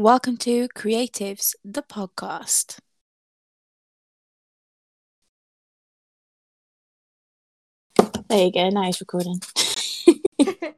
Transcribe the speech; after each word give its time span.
Welcome 0.00 0.38
to 0.38 0.66
Creatives, 0.68 1.54
the 1.62 1.82
podcast. 1.82 2.78
There 8.30 8.46
you 8.46 8.50
go. 8.50 8.70
Now 8.70 8.88
it's 8.88 9.00
recording. 9.00 9.42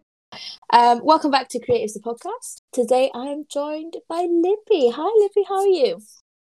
um, 0.72 1.04
welcome 1.04 1.30
back 1.30 1.48
to 1.50 1.61
Creatives, 1.61 1.93
the 1.93 2.00
podcast. 2.00 2.62
Today 2.72 3.12
I 3.14 3.27
am 3.27 3.45
joined 3.48 3.98
by 4.08 4.27
Libby. 4.29 4.90
Hi, 4.93 5.20
Libby. 5.20 5.46
How 5.48 5.61
are 5.61 5.66
you? 5.68 6.00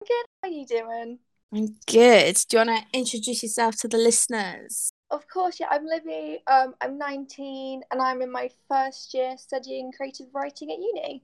Good. 0.07 0.25
How 0.41 0.47
are 0.47 0.51
you 0.53 0.65
doing? 0.65 1.19
I'm 1.53 1.75
good. 1.87 2.37
Do 2.47 2.57
you 2.57 2.65
want 2.65 2.69
to 2.69 2.97
introduce 2.97 3.43
yourself 3.43 3.75
to 3.81 3.89
the 3.89 3.97
listeners? 3.97 4.93
Of 5.09 5.27
course, 5.27 5.59
yeah. 5.59 5.67
I'm 5.69 5.85
Libby. 5.85 6.41
Um, 6.47 6.75
I'm 6.79 6.97
19 6.97 7.81
and 7.91 8.01
I'm 8.01 8.21
in 8.21 8.31
my 8.31 8.49
first 8.69 9.13
year 9.13 9.35
studying 9.37 9.91
creative 9.91 10.27
writing 10.33 10.71
at 10.71 10.77
uni. 10.77 11.21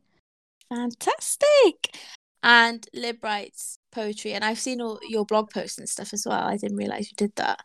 Fantastic. 0.70 1.96
And 2.44 2.86
Lib 2.94 3.24
writes 3.24 3.80
poetry, 3.92 4.34
and 4.34 4.44
I've 4.44 4.60
seen 4.60 4.82
all 4.82 5.00
your 5.10 5.26
blog 5.26 5.50
posts 5.50 5.78
and 5.78 5.90
stuff 5.90 6.14
as 6.14 6.26
well. 6.26 6.40
I 6.44 6.58
didn't 6.58 6.78
realize 6.78 7.10
you 7.10 7.16
did 7.16 7.36
that. 7.36 7.60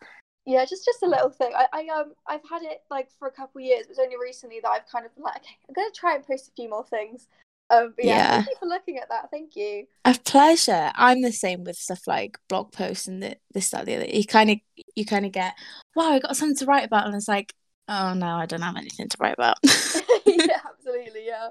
Yeah, 0.45 0.65
just 0.65 0.85
just 0.85 1.03
a 1.03 1.09
little 1.09 1.31
thing. 1.31 1.53
I, 1.55 1.67
I 1.73 2.01
um 2.01 2.15
I've 2.27 2.41
had 2.51 2.63
it 2.63 2.83
like 2.91 3.09
for 3.19 3.29
a 3.29 3.33
couple 3.33 3.61
of 3.61 3.65
years. 3.65 3.83
It 3.83 3.91
was 3.91 3.99
only 4.01 4.17
recently 4.21 4.61
that 4.63 4.69
I've 4.69 4.89
kind 4.91 5.07
of 5.07 5.15
been 5.15 5.23
like, 5.23 5.37
okay, 5.37 5.57
I'm 5.69 5.75
gonna 5.75 5.91
try 5.95 6.15
and 6.17 6.27
post 6.27 6.49
a 6.49 6.53
few 6.53 6.69
more 6.69 6.85
things. 6.85 7.29
Um, 7.71 7.95
but 7.97 8.05
yeah, 8.05 8.17
Yeah. 8.17 8.31
thank 8.37 8.47
you 8.51 8.57
for 8.59 8.67
looking 8.67 8.99
at 8.99 9.09
that. 9.09 9.31
Thank 9.31 9.57
you. 9.57 9.87
A 10.05 10.19
pleasure. 10.25 10.91
I'm 10.95 11.23
the 11.23 11.33
same 11.33 11.65
with 11.65 11.77
stuff 11.77 12.07
like 12.07 12.39
blog 12.49 12.73
posts 12.73 13.07
and 13.07 13.23
the, 13.23 13.37
this, 13.55 13.71
that, 13.71 13.87
the 13.87 13.97
other. 13.97 14.05
You 14.07 14.25
kind 14.27 14.51
of, 14.51 14.59
you 14.97 15.07
kind 15.07 15.25
of 15.25 15.33
get, 15.33 15.55
wow, 15.95 16.11
I 16.13 16.19
got 16.19 16.37
something 16.37 16.57
to 16.57 16.67
write 16.67 16.85
about, 16.85 17.07
and 17.07 17.15
it's 17.15 17.29
like, 17.29 17.55
oh 17.89 18.13
no, 18.15 18.27
I 18.37 18.47
don't 18.47 18.61
have 18.63 18.77
anything 18.77 19.09
to 19.09 19.17
write 19.21 19.35
about. 19.35 19.57
yeah, 20.27 20.59
absolutely. 20.71 21.27
Yeah. 21.27 21.51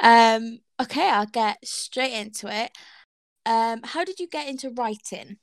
Um, 0.00 0.60
okay, 0.80 1.08
I'll 1.08 1.26
get 1.26 1.58
straight 1.66 2.14
into 2.14 2.48
it. 2.48 2.72
Um, 3.44 3.80
how 3.82 4.04
did 4.04 4.20
you 4.20 4.28
get 4.28 4.48
into 4.48 4.70
writing? 4.70 5.38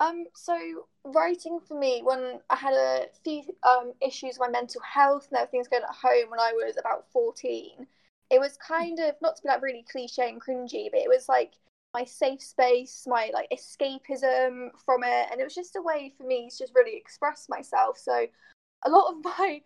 Um, 0.00 0.26
so 0.34 0.86
writing 1.04 1.58
for 1.66 1.78
me, 1.78 2.02
when 2.04 2.40
I 2.50 2.56
had 2.56 2.74
a 2.74 3.06
few 3.24 3.42
um 3.64 3.92
issues 4.00 4.38
with 4.38 4.48
my 4.48 4.48
mental 4.48 4.80
health 4.82 5.26
and 5.30 5.38
everything 5.38 5.58
was 5.58 5.68
going 5.68 5.82
at 5.82 5.94
home 5.94 6.30
when 6.30 6.40
I 6.40 6.52
was 6.52 6.76
about 6.78 7.10
fourteen, 7.12 7.86
it 8.30 8.38
was 8.38 8.56
kind 8.56 8.98
of 9.00 9.14
not 9.20 9.36
to 9.36 9.42
be 9.42 9.48
like 9.48 9.62
really 9.62 9.84
cliche 9.90 10.28
and 10.28 10.40
cringy, 10.40 10.88
but 10.90 11.00
it 11.00 11.08
was 11.08 11.28
like 11.28 11.54
my 11.94 12.04
safe 12.04 12.42
space, 12.42 13.04
my 13.08 13.30
like 13.32 13.50
escapism 13.50 14.68
from 14.84 15.02
it, 15.02 15.26
and 15.30 15.40
it 15.40 15.44
was 15.44 15.54
just 15.54 15.76
a 15.76 15.82
way 15.82 16.12
for 16.16 16.24
me 16.24 16.48
to 16.48 16.58
just 16.58 16.74
really 16.74 16.96
express 16.96 17.48
myself. 17.48 17.98
So 17.98 18.26
a 18.84 18.90
lot 18.90 19.12
of 19.12 19.24
my 19.24 19.62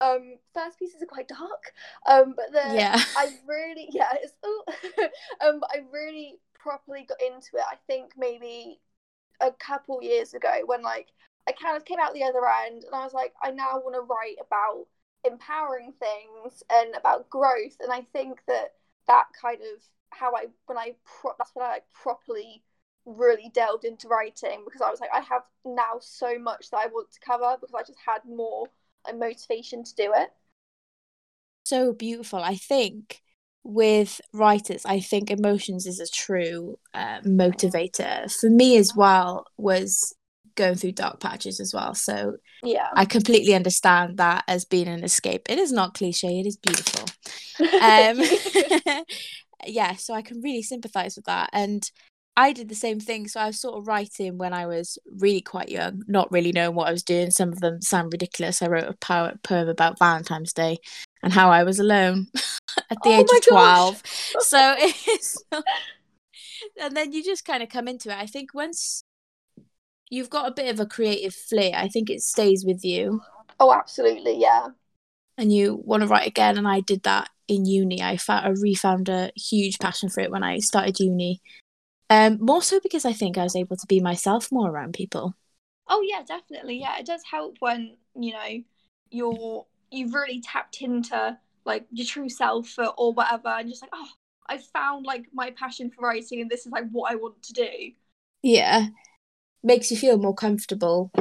um 0.00 0.36
first 0.54 0.78
pieces 0.78 1.02
are 1.02 1.06
quite 1.06 1.28
dark, 1.28 1.72
um, 2.08 2.34
but 2.36 2.52
the 2.52 2.64
Yeah. 2.64 3.02
I 3.14 3.28
really, 3.46 3.88
yeah, 3.92 4.12
it's, 4.14 4.34
um, 5.46 5.60
but 5.60 5.70
I 5.74 5.80
really 5.92 6.38
properly 6.54 7.04
got 7.08 7.20
into 7.22 7.56
it. 7.56 7.64
I 7.70 7.76
think 7.86 8.12
maybe 8.16 8.80
a 9.40 9.52
couple 9.52 10.02
years 10.02 10.34
ago 10.34 10.50
when 10.66 10.82
like 10.82 11.08
I 11.48 11.52
kind 11.52 11.76
of 11.76 11.84
came 11.84 11.98
out 12.00 12.14
the 12.14 12.24
other 12.24 12.40
end 12.66 12.84
and 12.84 12.94
I 12.94 13.04
was 13.04 13.14
like, 13.14 13.32
I 13.42 13.50
now 13.50 13.78
want 13.78 13.94
to 13.94 14.00
write 14.00 14.36
about 14.40 14.86
empowering 15.24 15.92
things 16.00 16.62
and 16.70 16.94
about 16.96 17.30
growth. 17.30 17.76
And 17.80 17.92
I 17.92 18.02
think 18.12 18.40
that 18.48 18.72
that 19.06 19.26
kind 19.40 19.60
of 19.62 19.82
how 20.10 20.34
I 20.34 20.46
when 20.66 20.78
I 20.78 20.94
pro- 21.04 21.32
that's 21.38 21.50
when 21.54 21.66
I 21.66 21.70
like 21.70 21.84
properly 21.92 22.62
really 23.04 23.50
delved 23.54 23.84
into 23.84 24.08
writing 24.08 24.62
because 24.64 24.80
I 24.80 24.90
was 24.90 25.00
like, 25.00 25.10
I 25.14 25.20
have 25.20 25.42
now 25.64 25.98
so 26.00 26.38
much 26.38 26.70
that 26.70 26.78
I 26.78 26.86
want 26.88 27.12
to 27.12 27.20
cover 27.20 27.56
because 27.60 27.74
I 27.74 27.82
just 27.82 28.00
had 28.04 28.20
more 28.26 28.66
like, 29.06 29.18
motivation 29.18 29.84
to 29.84 29.94
do 29.94 30.12
it. 30.14 30.30
so 31.64 31.92
beautiful. 31.92 32.38
I 32.38 32.56
think 32.56 33.20
with 33.64 34.20
writers, 34.32 34.82
I 34.84 35.00
think 35.00 35.30
emotions 35.30 35.86
is 35.86 35.98
a 35.98 36.06
true 36.06 36.78
uh, 36.94 37.20
motivator. 37.22 38.32
For 38.32 38.48
me 38.48 38.76
as 38.76 38.92
well, 38.94 39.44
was 39.56 40.14
going 40.54 40.76
through 40.76 40.92
dark 40.92 41.20
patches 41.20 41.60
as 41.60 41.74
well. 41.74 41.94
So 41.94 42.36
Yeah. 42.62 42.88
I 42.94 43.04
completely 43.04 43.54
understand 43.54 44.18
that 44.18 44.44
as 44.46 44.64
being 44.64 44.88
an 44.88 45.04
escape. 45.04 45.50
It 45.50 45.58
is 45.58 45.72
not 45.72 45.94
cliche, 45.94 46.38
it 46.40 46.46
is 46.46 46.56
beautiful. 46.56 47.04
Um, 47.58 48.20
yeah, 49.66 49.94
so 49.96 50.12
I 50.12 50.20
can 50.20 50.42
really 50.42 50.62
sympathize 50.62 51.16
with 51.16 51.24
that. 51.24 51.48
And 51.54 51.90
I 52.36 52.52
did 52.52 52.68
the 52.68 52.74
same 52.74 53.00
thing. 53.00 53.28
So 53.28 53.40
I 53.40 53.46
was 53.46 53.60
sort 53.60 53.78
of 53.78 53.88
writing 53.88 54.36
when 54.36 54.52
I 54.52 54.66
was 54.66 54.98
really 55.18 55.40
quite 55.40 55.70
young, 55.70 56.02
not 56.06 56.30
really 56.30 56.52
knowing 56.52 56.74
what 56.74 56.88
I 56.88 56.92
was 56.92 57.02
doing. 57.02 57.30
Some 57.30 57.50
of 57.50 57.60
them 57.60 57.80
sound 57.80 58.12
ridiculous. 58.12 58.60
I 58.60 58.68
wrote 58.68 58.84
a 58.88 58.94
po- 58.94 59.36
poem 59.42 59.68
about 59.68 59.98
Valentine's 59.98 60.52
Day 60.52 60.78
and 61.22 61.32
how 61.32 61.50
I 61.50 61.62
was 61.62 61.78
alone 61.78 62.26
at 62.90 62.98
the 63.02 63.10
Oh 63.10 63.20
age 63.20 63.28
of 63.30 63.46
12. 63.46 64.02
So 64.40 64.74
it's 64.78 65.42
and 66.80 66.94
then 66.96 67.12
you 67.12 67.24
just 67.24 67.44
kind 67.44 67.62
of 67.62 67.68
come 67.68 67.88
into 67.88 68.10
it. 68.10 68.18
I 68.18 68.26
think 68.26 68.52
once 68.52 69.02
you've 70.10 70.30
got 70.30 70.48
a 70.48 70.54
bit 70.54 70.72
of 70.72 70.78
a 70.78 70.86
creative 70.86 71.34
flair, 71.34 71.72
I 71.74 71.88
think 71.88 72.10
it 72.10 72.20
stays 72.20 72.64
with 72.66 72.84
you 72.84 73.22
oh, 73.60 73.72
absolutely. 73.72 74.38
Yeah. 74.40 74.68
and 75.38 75.52
you 75.52 75.80
want 75.84 76.02
to 76.02 76.08
write 76.08 76.26
again. 76.26 76.58
And 76.58 76.68
I 76.68 76.80
did 76.80 77.02
that 77.04 77.30
in 77.48 77.64
uni. 77.64 78.02
I 78.02 78.16
found 78.16 78.46
I 78.46 78.50
refound 78.50 79.08
a 79.08 79.30
huge 79.36 79.78
passion 79.78 80.08
for 80.08 80.20
it 80.20 80.30
when 80.30 80.42
I 80.42 80.58
started 80.58 81.00
uni. 81.00 81.40
Um, 82.08 82.38
more 82.40 82.62
so 82.62 82.78
because 82.80 83.04
I 83.04 83.12
think 83.12 83.36
I 83.36 83.42
was 83.42 83.56
able 83.56 83.76
to 83.76 83.86
be 83.86 84.00
myself 84.00 84.52
more 84.52 84.70
around 84.70 84.94
people. 84.94 85.34
Oh 85.88 86.02
yeah, 86.02 86.22
definitely. 86.22 86.78
Yeah, 86.80 86.98
it 86.98 87.06
does 87.06 87.22
help 87.30 87.56
when 87.60 87.96
you 88.14 88.32
know 88.32 88.62
you're 89.10 89.66
you've 89.90 90.14
really 90.14 90.40
tapped 90.40 90.82
into 90.82 91.38
like 91.64 91.86
your 91.90 92.06
true 92.06 92.28
self 92.28 92.78
or, 92.78 92.92
or 92.96 93.12
whatever, 93.12 93.48
and 93.48 93.68
just 93.68 93.82
like 93.82 93.90
oh, 93.94 94.08
I 94.48 94.58
found 94.58 95.06
like 95.06 95.26
my 95.32 95.50
passion 95.52 95.90
for 95.90 96.02
writing, 96.02 96.40
and 96.40 96.50
this 96.50 96.66
is 96.66 96.72
like 96.72 96.88
what 96.90 97.12
I 97.12 97.16
want 97.16 97.42
to 97.44 97.52
do. 97.52 97.92
Yeah, 98.42 98.88
makes 99.62 99.90
you 99.90 99.96
feel 99.96 100.18
more 100.18 100.34
comfortable 100.34 101.12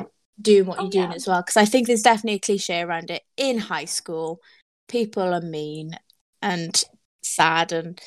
doing 0.41 0.65
what 0.67 0.79
Oh, 0.79 0.83
you're 0.83 0.91
doing 0.91 1.11
yeah. 1.11 1.15
as 1.15 1.27
well. 1.27 1.41
Because 1.41 1.57
I 1.57 1.65
think 1.65 1.87
there's 1.87 2.03
definitely 2.03 2.35
a 2.37 2.39
cliche 2.39 2.81
around 2.81 3.11
it 3.11 3.23
in 3.37 3.57
high 3.59 3.85
school. 3.85 4.41
People 4.87 5.33
are 5.33 5.41
mean 5.41 5.97
and 6.41 6.83
sad, 7.23 7.71
and 7.71 7.99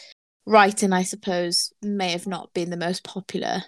writing, 0.49 0.93
I 0.93 1.03
suppose, 1.03 1.73
may 1.83 2.11
have 2.11 2.27
not 2.27 2.53
been 2.55 2.71
the 2.71 2.77
most 2.77 3.05
popular 3.05 3.65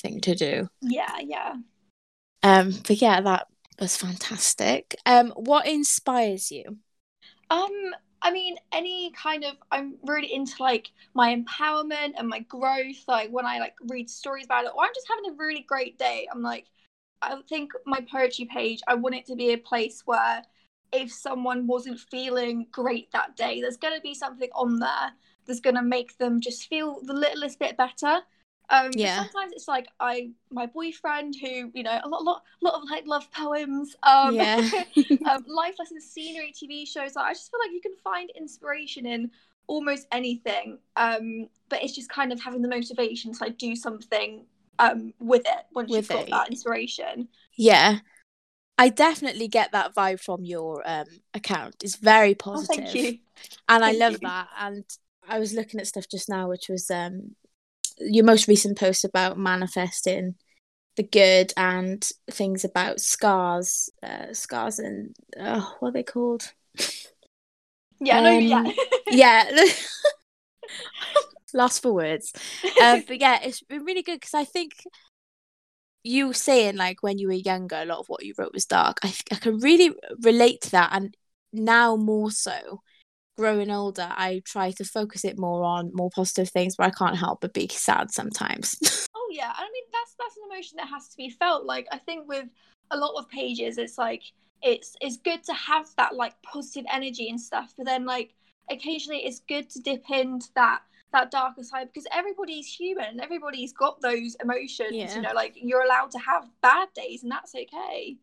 thing 0.00 0.20
to 0.20 0.34
do. 0.34 0.68
Yeah, 0.80 1.18
yeah. 1.20 1.54
Um, 2.42 2.72
but 2.86 3.02
yeah, 3.02 3.20
that 3.20 3.48
was 3.80 3.96
fantastic. 3.96 4.94
Um, 5.04 5.30
what 5.30 5.66
inspires 5.66 6.50
you? 6.50 6.78
Um, 7.50 7.70
I 8.22 8.30
mean, 8.30 8.56
any 8.72 9.10
kind 9.10 9.44
of 9.44 9.54
I'm 9.72 9.96
really 10.06 10.32
into 10.32 10.62
like 10.62 10.90
my 11.14 11.34
empowerment 11.34 12.12
and 12.16 12.28
my 12.28 12.40
growth. 12.40 13.04
Like 13.08 13.30
when 13.30 13.44
I 13.44 13.58
like 13.58 13.74
read 13.88 14.08
stories 14.08 14.44
about 14.44 14.64
it, 14.64 14.72
or 14.74 14.84
I'm 14.84 14.94
just 14.94 15.08
having 15.08 15.30
a 15.32 15.36
really 15.36 15.64
great 15.68 15.98
day. 15.98 16.28
I'm 16.32 16.42
like, 16.42 16.66
I 17.22 17.36
think 17.48 17.72
my 17.86 18.00
poetry 18.10 18.46
page. 18.46 18.80
I 18.86 18.94
want 18.94 19.16
it 19.16 19.26
to 19.26 19.34
be 19.34 19.52
a 19.52 19.58
place 19.58 20.02
where 20.06 20.42
if 20.92 21.12
someone 21.12 21.66
wasn't 21.66 22.00
feeling 22.00 22.66
great 22.72 23.10
that 23.12 23.36
day, 23.36 23.60
there's 23.60 23.76
gonna 23.76 24.00
be 24.00 24.14
something 24.14 24.50
on 24.54 24.78
there 24.78 25.12
that's 25.50 25.60
gonna 25.60 25.82
make 25.82 26.16
them 26.18 26.40
just 26.40 26.68
feel 26.68 27.00
the 27.02 27.12
littlest 27.14 27.58
bit 27.58 27.76
better. 27.76 28.20
Um, 28.70 28.92
Yeah. 28.94 29.24
sometimes 29.24 29.52
it's 29.52 29.66
like 29.68 29.88
I, 29.98 30.30
my 30.52 30.66
boyfriend, 30.66 31.34
who 31.40 31.70
you 31.74 31.82
know, 31.82 32.00
a 32.04 32.08
lot, 32.08 32.22
lot, 32.24 32.42
lot 32.62 32.74
of 32.74 32.88
like 32.88 33.04
love 33.06 33.30
poems. 33.32 33.96
Um, 34.04 34.34
Yeah. 34.34 34.70
um, 35.30 35.44
life 35.48 35.74
lessons, 35.78 36.04
scenery, 36.10 36.52
TV 36.52 36.86
shows. 36.86 37.16
I 37.16 37.32
just 37.32 37.50
feel 37.50 37.60
like 37.60 37.72
you 37.72 37.80
can 37.80 37.96
find 38.04 38.30
inspiration 38.38 39.06
in 39.06 39.30
almost 39.66 40.06
anything. 40.12 40.78
Um, 40.96 41.48
but 41.68 41.82
it's 41.82 41.94
just 41.94 42.10
kind 42.10 42.32
of 42.32 42.40
having 42.40 42.62
the 42.62 42.68
motivation 42.68 43.32
to 43.34 43.44
like 43.44 43.58
do 43.58 43.74
something 43.76 44.46
um 44.78 45.12
with 45.18 45.42
it 45.46 45.66
once 45.74 45.90
With 45.90 45.96
you've 45.96 46.08
got 46.08 46.22
it. 46.22 46.30
that 46.30 46.48
inspiration. 46.48 47.28
Yeah. 47.56 48.00
I 48.78 48.88
definitely 48.88 49.48
get 49.48 49.72
that 49.72 49.94
vibe 49.94 50.20
from 50.20 50.44
your 50.44 50.82
um 50.88 51.06
account. 51.34 51.76
It's 51.82 51.96
very 51.96 52.34
positive, 52.34 52.84
Oh, 52.84 52.92
positive. 52.94 52.94
thank 52.94 52.94
you. 52.94 53.18
And 53.68 53.84
I 53.84 53.92
love 53.92 54.20
you. 54.20 54.20
that. 54.22 54.48
And 54.58 54.84
I 55.30 55.38
was 55.38 55.54
looking 55.54 55.80
at 55.80 55.86
stuff 55.86 56.06
just 56.10 56.28
now, 56.28 56.48
which 56.48 56.68
was 56.68 56.90
um 56.90 57.36
your 57.98 58.24
most 58.24 58.48
recent 58.48 58.78
post 58.78 59.04
about 59.04 59.38
manifesting 59.38 60.34
the 60.96 61.02
good 61.02 61.52
and 61.56 62.06
things 62.30 62.64
about 62.64 63.00
scars, 63.00 63.90
uh, 64.02 64.32
scars 64.32 64.78
and 64.78 65.14
uh, 65.38 65.60
what 65.78 65.90
are 65.90 65.92
they 65.92 66.02
called? 66.02 66.52
Yeah, 68.00 68.20
no, 68.20 68.38
yeah. 68.38 68.60
Um, 68.60 68.72
yeah. 69.08 69.50
Lost 71.54 71.82
for 71.82 71.92
words. 71.92 72.32
Um, 72.82 73.02
but 73.06 73.20
yeah, 73.20 73.38
it's 73.42 73.60
been 73.60 73.84
really 73.84 74.02
good 74.02 74.20
because 74.20 74.32
I 74.32 74.44
think 74.44 74.72
you 76.02 76.32
saying 76.32 76.76
like 76.76 77.02
when 77.02 77.18
you 77.18 77.28
were 77.28 77.34
younger, 77.34 77.76
a 77.76 77.84
lot 77.84 77.98
of 77.98 78.08
what 78.08 78.24
you 78.24 78.32
wrote 78.38 78.54
was 78.54 78.64
dark. 78.64 78.98
I 79.02 79.12
I 79.30 79.34
can 79.34 79.58
really 79.58 79.94
relate 80.22 80.62
to 80.62 80.70
that, 80.70 80.90
and 80.92 81.14
now 81.52 81.96
more 81.96 82.30
so, 82.30 82.80
growing 83.36 83.70
older, 83.70 84.08
I 84.10 84.42
try 84.44 84.70
to 84.72 84.84
focus 84.84 85.24
it 85.24 85.38
more 85.38 85.64
on 85.64 85.90
more 85.94 86.10
positive 86.14 86.50
things, 86.50 86.76
but 86.76 86.86
I 86.86 86.90
can't 86.90 87.16
help 87.16 87.40
but 87.40 87.54
be 87.54 87.68
sad 87.68 88.12
sometimes. 88.12 88.74
Oh 89.14 89.32
yeah, 89.32 89.52
I 89.56 89.62
mean 89.62 89.84
that's 89.92 90.14
that's 90.18 90.36
an 90.36 90.42
emotion 90.50 90.76
that 90.78 90.88
has 90.88 91.08
to 91.08 91.16
be 91.16 91.30
felt. 91.30 91.64
Like 91.64 91.86
I 91.92 91.98
think 91.98 92.28
with 92.28 92.46
a 92.90 92.96
lot 92.96 93.14
of 93.16 93.28
pages, 93.28 93.78
it's 93.78 93.96
like 93.96 94.22
it's 94.62 94.96
it's 95.00 95.18
good 95.18 95.44
to 95.44 95.52
have 95.54 95.86
that 95.96 96.14
like 96.16 96.34
positive 96.42 96.84
energy 96.92 97.28
and 97.28 97.40
stuff, 97.40 97.72
but 97.76 97.86
then 97.86 98.06
like 98.06 98.34
occasionally 98.70 99.20
it's 99.24 99.40
good 99.40 99.68
to 99.70 99.80
dip 99.80 100.10
into 100.10 100.48
that 100.56 100.80
that 101.12 101.30
darker 101.30 101.62
side 101.62 101.88
because 101.88 102.06
everybody's 102.12 102.66
human 102.68 103.20
everybody's 103.20 103.72
got 103.72 104.00
those 104.00 104.36
emotions 104.42 104.92
Yeah. 104.92 105.14
you 105.16 105.22
know 105.22 105.32
like 105.34 105.54
you're 105.56 105.82
allowed 105.82 106.12
to 106.12 106.18
have 106.20 106.48
bad 106.62 106.88
days 106.94 107.22
and 107.24 107.32
that's 107.32 107.52
okay 107.54 108.16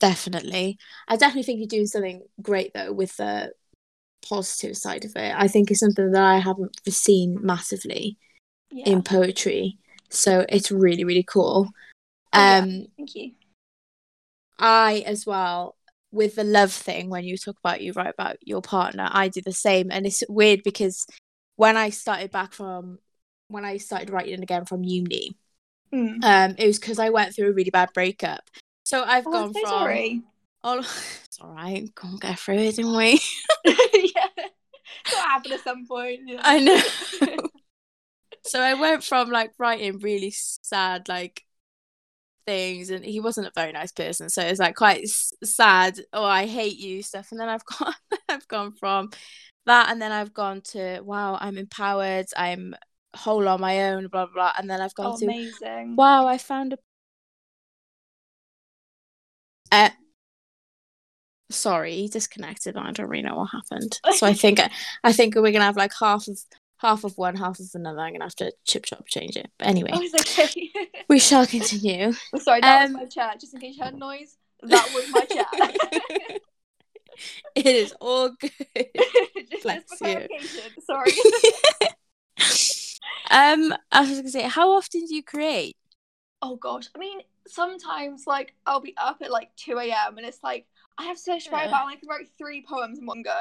Definitely. 0.00 0.78
I 1.08 1.16
definitely 1.16 1.42
think 1.42 1.58
you're 1.58 1.66
doing 1.66 1.86
something 1.86 2.22
great 2.40 2.72
though 2.74 2.92
with 2.92 3.16
the 3.16 3.52
positive 4.26 4.76
side 4.76 5.04
of 5.04 5.12
it. 5.16 5.34
I 5.36 5.48
think 5.48 5.70
it's 5.70 5.80
something 5.80 6.10
that 6.12 6.22
I 6.22 6.38
haven't 6.38 6.76
seen 6.88 7.38
massively 7.42 8.16
yeah 8.70 8.90
in 8.90 9.02
poetry. 9.02 9.78
So 10.10 10.44
it's 10.48 10.70
really, 10.70 11.04
really 11.04 11.22
cool. 11.22 11.68
Oh, 12.32 12.38
yeah. 12.38 12.58
Um 12.58 12.86
thank 12.96 13.14
you 13.14 13.32
I 14.58 15.04
as 15.06 15.24
well 15.26 15.76
with 16.10 16.36
the 16.36 16.44
love 16.44 16.72
thing 16.72 17.10
when 17.10 17.24
you 17.24 17.36
talk 17.36 17.56
about 17.62 17.80
you 17.80 17.92
write 17.92 18.14
about 18.14 18.36
your 18.42 18.62
partner, 18.62 19.08
I 19.10 19.28
do 19.28 19.40
the 19.42 19.52
same 19.52 19.90
and 19.90 20.06
it's 20.06 20.22
weird 20.28 20.62
because 20.64 21.06
when 21.56 21.76
I 21.76 21.90
started 21.90 22.30
back 22.30 22.52
from 22.52 22.98
when 23.48 23.64
I 23.64 23.76
started 23.78 24.10
writing 24.10 24.42
again 24.42 24.64
from 24.64 24.84
uni, 24.84 25.36
Mm. 25.92 26.22
um 26.22 26.54
it 26.58 26.66
was 26.66 26.78
because 26.78 26.98
I 26.98 27.08
went 27.08 27.34
through 27.34 27.48
a 27.48 27.52
really 27.52 27.70
bad 27.70 27.90
breakup. 27.94 28.50
So 28.84 29.02
I've 29.02 29.26
oh, 29.26 29.32
gone 29.32 29.54
so 29.54 29.60
from 29.60 29.68
sorry 29.68 30.22
all 30.64 30.78
it's 31.24 31.38
all 31.40 31.52
right, 31.52 31.90
and 32.04 32.20
get 32.20 32.38
through 32.38 32.56
it, 32.56 32.76
didn't 32.76 32.96
we? 32.96 33.20
yeah 33.64 34.26
it's 35.04 35.14
gonna 35.14 35.28
happen 35.28 35.52
at 35.52 35.60
some 35.60 35.86
point 35.86 36.20
know. 36.24 36.36
I 36.40 36.58
know. 36.58 36.80
so 38.44 38.60
I 38.60 38.74
went 38.74 39.04
from 39.04 39.30
like 39.30 39.52
writing 39.58 39.98
really 39.98 40.32
sad 40.34 41.08
like 41.08 41.44
things, 42.46 42.90
and 42.90 43.04
he 43.04 43.20
wasn't 43.20 43.46
a 43.46 43.52
very 43.54 43.72
nice 43.72 43.92
person, 43.92 44.30
so 44.30 44.42
it's 44.42 44.60
like 44.60 44.74
quite 44.74 45.02
s- 45.02 45.32
sad. 45.44 46.00
Oh, 46.12 46.24
I 46.24 46.46
hate 46.46 46.78
you 46.78 47.02
stuff, 47.02 47.28
and 47.30 47.40
then 47.40 47.48
I've 47.48 47.64
gone, 47.64 47.94
I've 48.28 48.48
gone 48.48 48.72
from 48.72 49.10
that, 49.66 49.90
and 49.90 50.00
then 50.00 50.12
I've 50.12 50.32
gone 50.32 50.62
to 50.72 51.00
wow, 51.02 51.36
I'm 51.40 51.58
empowered, 51.58 52.26
I'm 52.36 52.74
whole 53.14 53.48
on 53.48 53.60
my 53.60 53.90
own, 53.90 54.08
blah 54.08 54.26
blah, 54.26 54.34
blah. 54.34 54.52
and 54.58 54.68
then 54.70 54.80
I've 54.80 54.94
gone 54.94 55.12
oh, 55.14 55.18
to 55.18 55.24
amazing 55.26 55.96
wow, 55.96 56.26
I 56.26 56.38
found 56.38 56.72
a. 56.72 56.78
Uh, 59.70 59.90
sorry, 61.50 61.94
he 61.94 62.08
disconnected. 62.08 62.76
and 62.76 62.86
I 62.86 62.92
don't 62.92 63.08
really 63.08 63.22
know 63.22 63.36
what 63.36 63.50
happened. 63.50 64.00
So 64.14 64.26
I 64.26 64.34
think 64.34 64.60
I 65.04 65.12
think 65.12 65.34
we're 65.34 65.52
gonna 65.52 65.64
have 65.64 65.76
like 65.76 65.92
half 65.98 66.28
of 66.28 66.38
half 66.78 67.04
of 67.04 67.16
one, 67.18 67.36
half 67.36 67.58
of 67.60 67.66
another. 67.74 68.00
I'm 68.00 68.12
gonna 68.12 68.24
have 68.24 68.34
to 68.36 68.52
chip 68.64 68.84
chop 68.86 69.06
change 69.08 69.36
it. 69.36 69.50
But 69.58 69.68
anyway, 69.68 69.90
oh 69.92 70.00
it's 70.02 70.14
okay 70.38 70.70
we 71.08 71.18
shall 71.18 71.46
continue. 71.46 72.12
sorry 72.38 72.60
that 72.60 72.84
Um, 72.86 72.92
was 72.94 73.02
my 73.02 73.06
chat 73.06 73.40
just 73.40 73.54
in 73.54 73.60
case 73.60 73.76
you 73.76 73.84
heard 73.84 73.94
noise 73.98 74.36
that 74.62 74.90
was 74.94 75.08
my 75.10 75.24
chat 75.24 75.76
it 77.54 77.66
is 77.66 77.92
all 78.00 78.30
good. 78.40 78.50
just, 79.50 79.62
Bless 79.62 79.82
just 79.88 80.02
you. 80.02 80.28
sorry 80.86 81.12
um, 83.30 83.74
I 83.92 84.00
was 84.00 84.10
gonna 84.18 84.28
say, 84.30 84.42
how 84.42 84.70
often 84.72 85.04
do 85.06 85.14
you 85.14 85.22
create? 85.22 85.76
oh 86.40 86.54
gosh 86.54 86.84
i 86.94 86.98
mean 87.00 87.18
sometimes 87.48 88.24
like 88.24 88.54
i'll 88.64 88.78
be 88.80 88.94
up 88.96 89.16
at 89.22 89.30
like 89.32 89.50
2 89.56 89.76
a.m 89.76 90.18
and 90.18 90.24
it's 90.26 90.38
like 90.44 90.66
i 90.98 91.04
have 91.04 91.18
so 91.18 91.32
much 91.32 91.44
to 91.44 91.50
write 91.50 91.62
Yeah. 91.62 91.68
about 91.68 91.82
and 91.86 91.90
i 91.92 91.96
can 91.96 92.08
write 92.08 92.28
three 92.36 92.64
poems 92.68 92.98
in 92.98 93.06
one 93.06 93.22
go. 93.22 93.40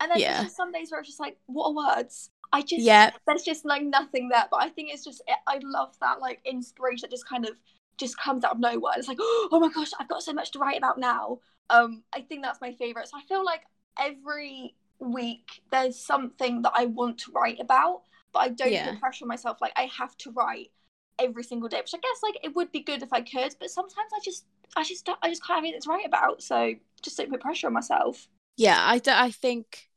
And 0.00 0.10
then 0.10 0.18
Yeah. 0.20 0.26
there's 0.28 0.40
just 0.40 0.56
some 0.56 0.72
days 0.72 0.90
where 0.90 1.00
it's 1.00 1.08
just 1.08 1.20
like 1.20 1.38
what 1.46 1.68
are 1.70 1.96
words? 1.96 2.30
I 2.52 2.62
just 2.62 2.84
Yeah, 2.84 3.10
there's 3.26 3.42
just 3.42 3.64
like 3.64 3.82
nothing 3.82 4.28
there. 4.28 4.44
But 4.50 4.62
i 4.62 4.68
think 4.68 4.90
it's 4.92 5.04
just 5.04 5.22
i 5.46 5.58
love 5.62 5.94
that 6.00 6.20
like 6.20 6.40
inspiration 6.44 7.00
that 7.02 7.10
just 7.10 7.28
kind 7.28 7.46
of 7.46 7.52
just 7.98 8.16
comes 8.18 8.44
out 8.44 8.52
of 8.52 8.60
nowhere. 8.60 8.94
It's 8.96 9.08
like 9.08 9.18
oh 9.20 9.58
my 9.60 9.68
gosh 9.70 9.90
i've 9.98 10.08
got 10.08 10.22
so 10.22 10.32
much 10.32 10.52
to 10.52 10.58
write 10.58 10.78
about 10.78 10.98
now. 10.98 11.38
Um 11.70 12.02
i 12.14 12.20
think 12.20 12.42
that's 12.42 12.60
my 12.60 12.72
favorite. 12.72 13.08
So 13.08 13.18
i 13.18 13.22
feel 13.28 13.44
like 13.44 13.62
every 13.98 14.74
week 15.00 15.46
there's 15.70 15.96
something 15.98 16.62
that 16.62 16.72
i 16.74 16.84
want 16.86 17.18
to 17.18 17.32
write 17.32 17.60
about 17.60 18.02
but 18.32 18.40
i 18.40 18.48
don't 18.48 18.72
Yeah. 18.72 18.90
put 18.90 19.00
pressure 19.00 19.24
on 19.24 19.28
myself. 19.28 19.58
Like 19.60 19.72
i 19.76 19.88
have 19.98 20.16
to 20.18 20.30
write 20.32 20.70
every 21.18 21.42
single 21.42 21.68
day 21.68 21.78
which 21.78 21.94
i 21.94 21.98
guess 21.98 22.22
like 22.22 22.38
it 22.44 22.54
would 22.54 22.70
be 22.70 22.80
good 22.80 23.02
if 23.02 23.12
i 23.12 23.20
could 23.20 23.54
but 23.58 23.70
sometimes 23.70 24.10
i 24.14 24.20
just 24.24 24.44
i 24.76 24.82
just 24.82 25.08
i 25.22 25.28
just 25.28 25.44
can't 25.44 25.56
have 25.56 25.64
anything 25.64 25.80
to 25.80 25.88
write 25.88 26.06
about 26.06 26.42
so 26.42 26.74
just 27.02 27.16
don't 27.16 27.30
put 27.30 27.40
pressure 27.40 27.66
on 27.66 27.72
myself 27.72 28.28
yeah. 28.58 28.76
I, 28.80 28.98
d- 28.98 29.12
I 29.14 29.30
think 29.30 29.88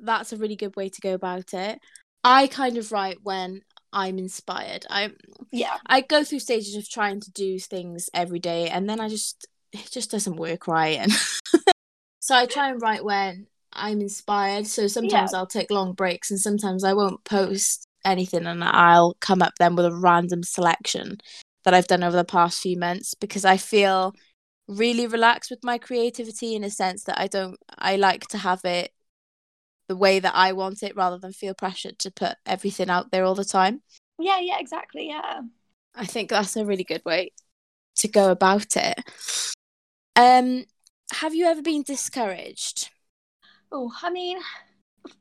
that's 0.00 0.32
a 0.32 0.36
really 0.36 0.56
good 0.56 0.76
way 0.76 0.90
to 0.90 1.00
go 1.00 1.14
about 1.14 1.54
it. 1.54 1.80
I 2.24 2.48
kind 2.48 2.76
of 2.76 2.92
write 2.92 3.18
when 3.22 3.62
I'm 3.92 4.18
inspired. 4.18 4.84
I 4.90 5.12
yeah 5.50 5.76
I 5.86 6.02
go 6.02 6.24
through 6.24 6.40
stages 6.40 6.74
of 6.74 6.90
trying 6.90 7.20
to 7.20 7.30
do 7.30 7.58
things 7.58 8.10
every 8.12 8.40
day, 8.40 8.68
and 8.68 8.90
then 8.90 9.00
I 9.00 9.08
just 9.08 9.46
it 9.72 9.88
just 9.90 10.10
doesn't 10.10 10.36
work 10.36 10.66
right. 10.66 10.98
And 10.98 11.12
so 12.20 12.34
I 12.34 12.46
try 12.46 12.70
and 12.70 12.82
write 12.82 13.04
when 13.04 13.46
I'm 13.72 14.00
inspired. 14.00 14.66
So 14.66 14.88
sometimes 14.88 15.32
I'll 15.32 15.46
take 15.46 15.70
long 15.70 15.92
breaks, 15.92 16.30
and 16.30 16.40
sometimes 16.40 16.82
I 16.82 16.92
won't 16.92 17.22
post 17.24 17.86
anything, 18.04 18.46
and 18.46 18.64
I'll 18.64 19.14
come 19.20 19.40
up 19.40 19.54
then 19.60 19.76
with 19.76 19.86
a 19.86 19.94
random 19.94 20.42
selection 20.42 21.18
that 21.68 21.74
I've 21.74 21.86
done 21.86 22.02
over 22.02 22.16
the 22.16 22.24
past 22.24 22.62
few 22.62 22.78
months 22.78 23.12
because 23.12 23.44
I 23.44 23.58
feel 23.58 24.14
really 24.66 25.06
relaxed 25.06 25.50
with 25.50 25.62
my 25.62 25.76
creativity 25.76 26.54
in 26.54 26.64
a 26.64 26.70
sense 26.70 27.04
that 27.04 27.20
I 27.20 27.26
don't 27.26 27.58
I 27.78 27.96
like 27.96 28.26
to 28.28 28.38
have 28.38 28.64
it 28.64 28.90
the 29.86 29.96
way 29.96 30.18
that 30.18 30.34
I 30.34 30.52
want 30.52 30.82
it 30.82 30.96
rather 30.96 31.18
than 31.18 31.32
feel 31.34 31.52
pressured 31.52 31.98
to 31.98 32.10
put 32.10 32.36
everything 32.46 32.88
out 32.88 33.10
there 33.10 33.24
all 33.24 33.34
the 33.34 33.44
time. 33.44 33.82
yeah 34.18 34.40
yeah 34.40 34.56
exactly 34.58 35.08
yeah 35.08 35.40
I 35.94 36.06
think 36.06 36.30
that's 36.30 36.56
a 36.56 36.64
really 36.64 36.84
good 36.84 37.02
way 37.04 37.32
to 37.96 38.08
go 38.08 38.30
about 38.30 38.76
it. 38.76 38.98
Um, 40.16 40.64
have 41.12 41.34
you 41.34 41.46
ever 41.46 41.60
been 41.60 41.82
discouraged? 41.82 42.90
Oh, 43.70 43.92
I 44.02 44.10
mean, 44.10 44.38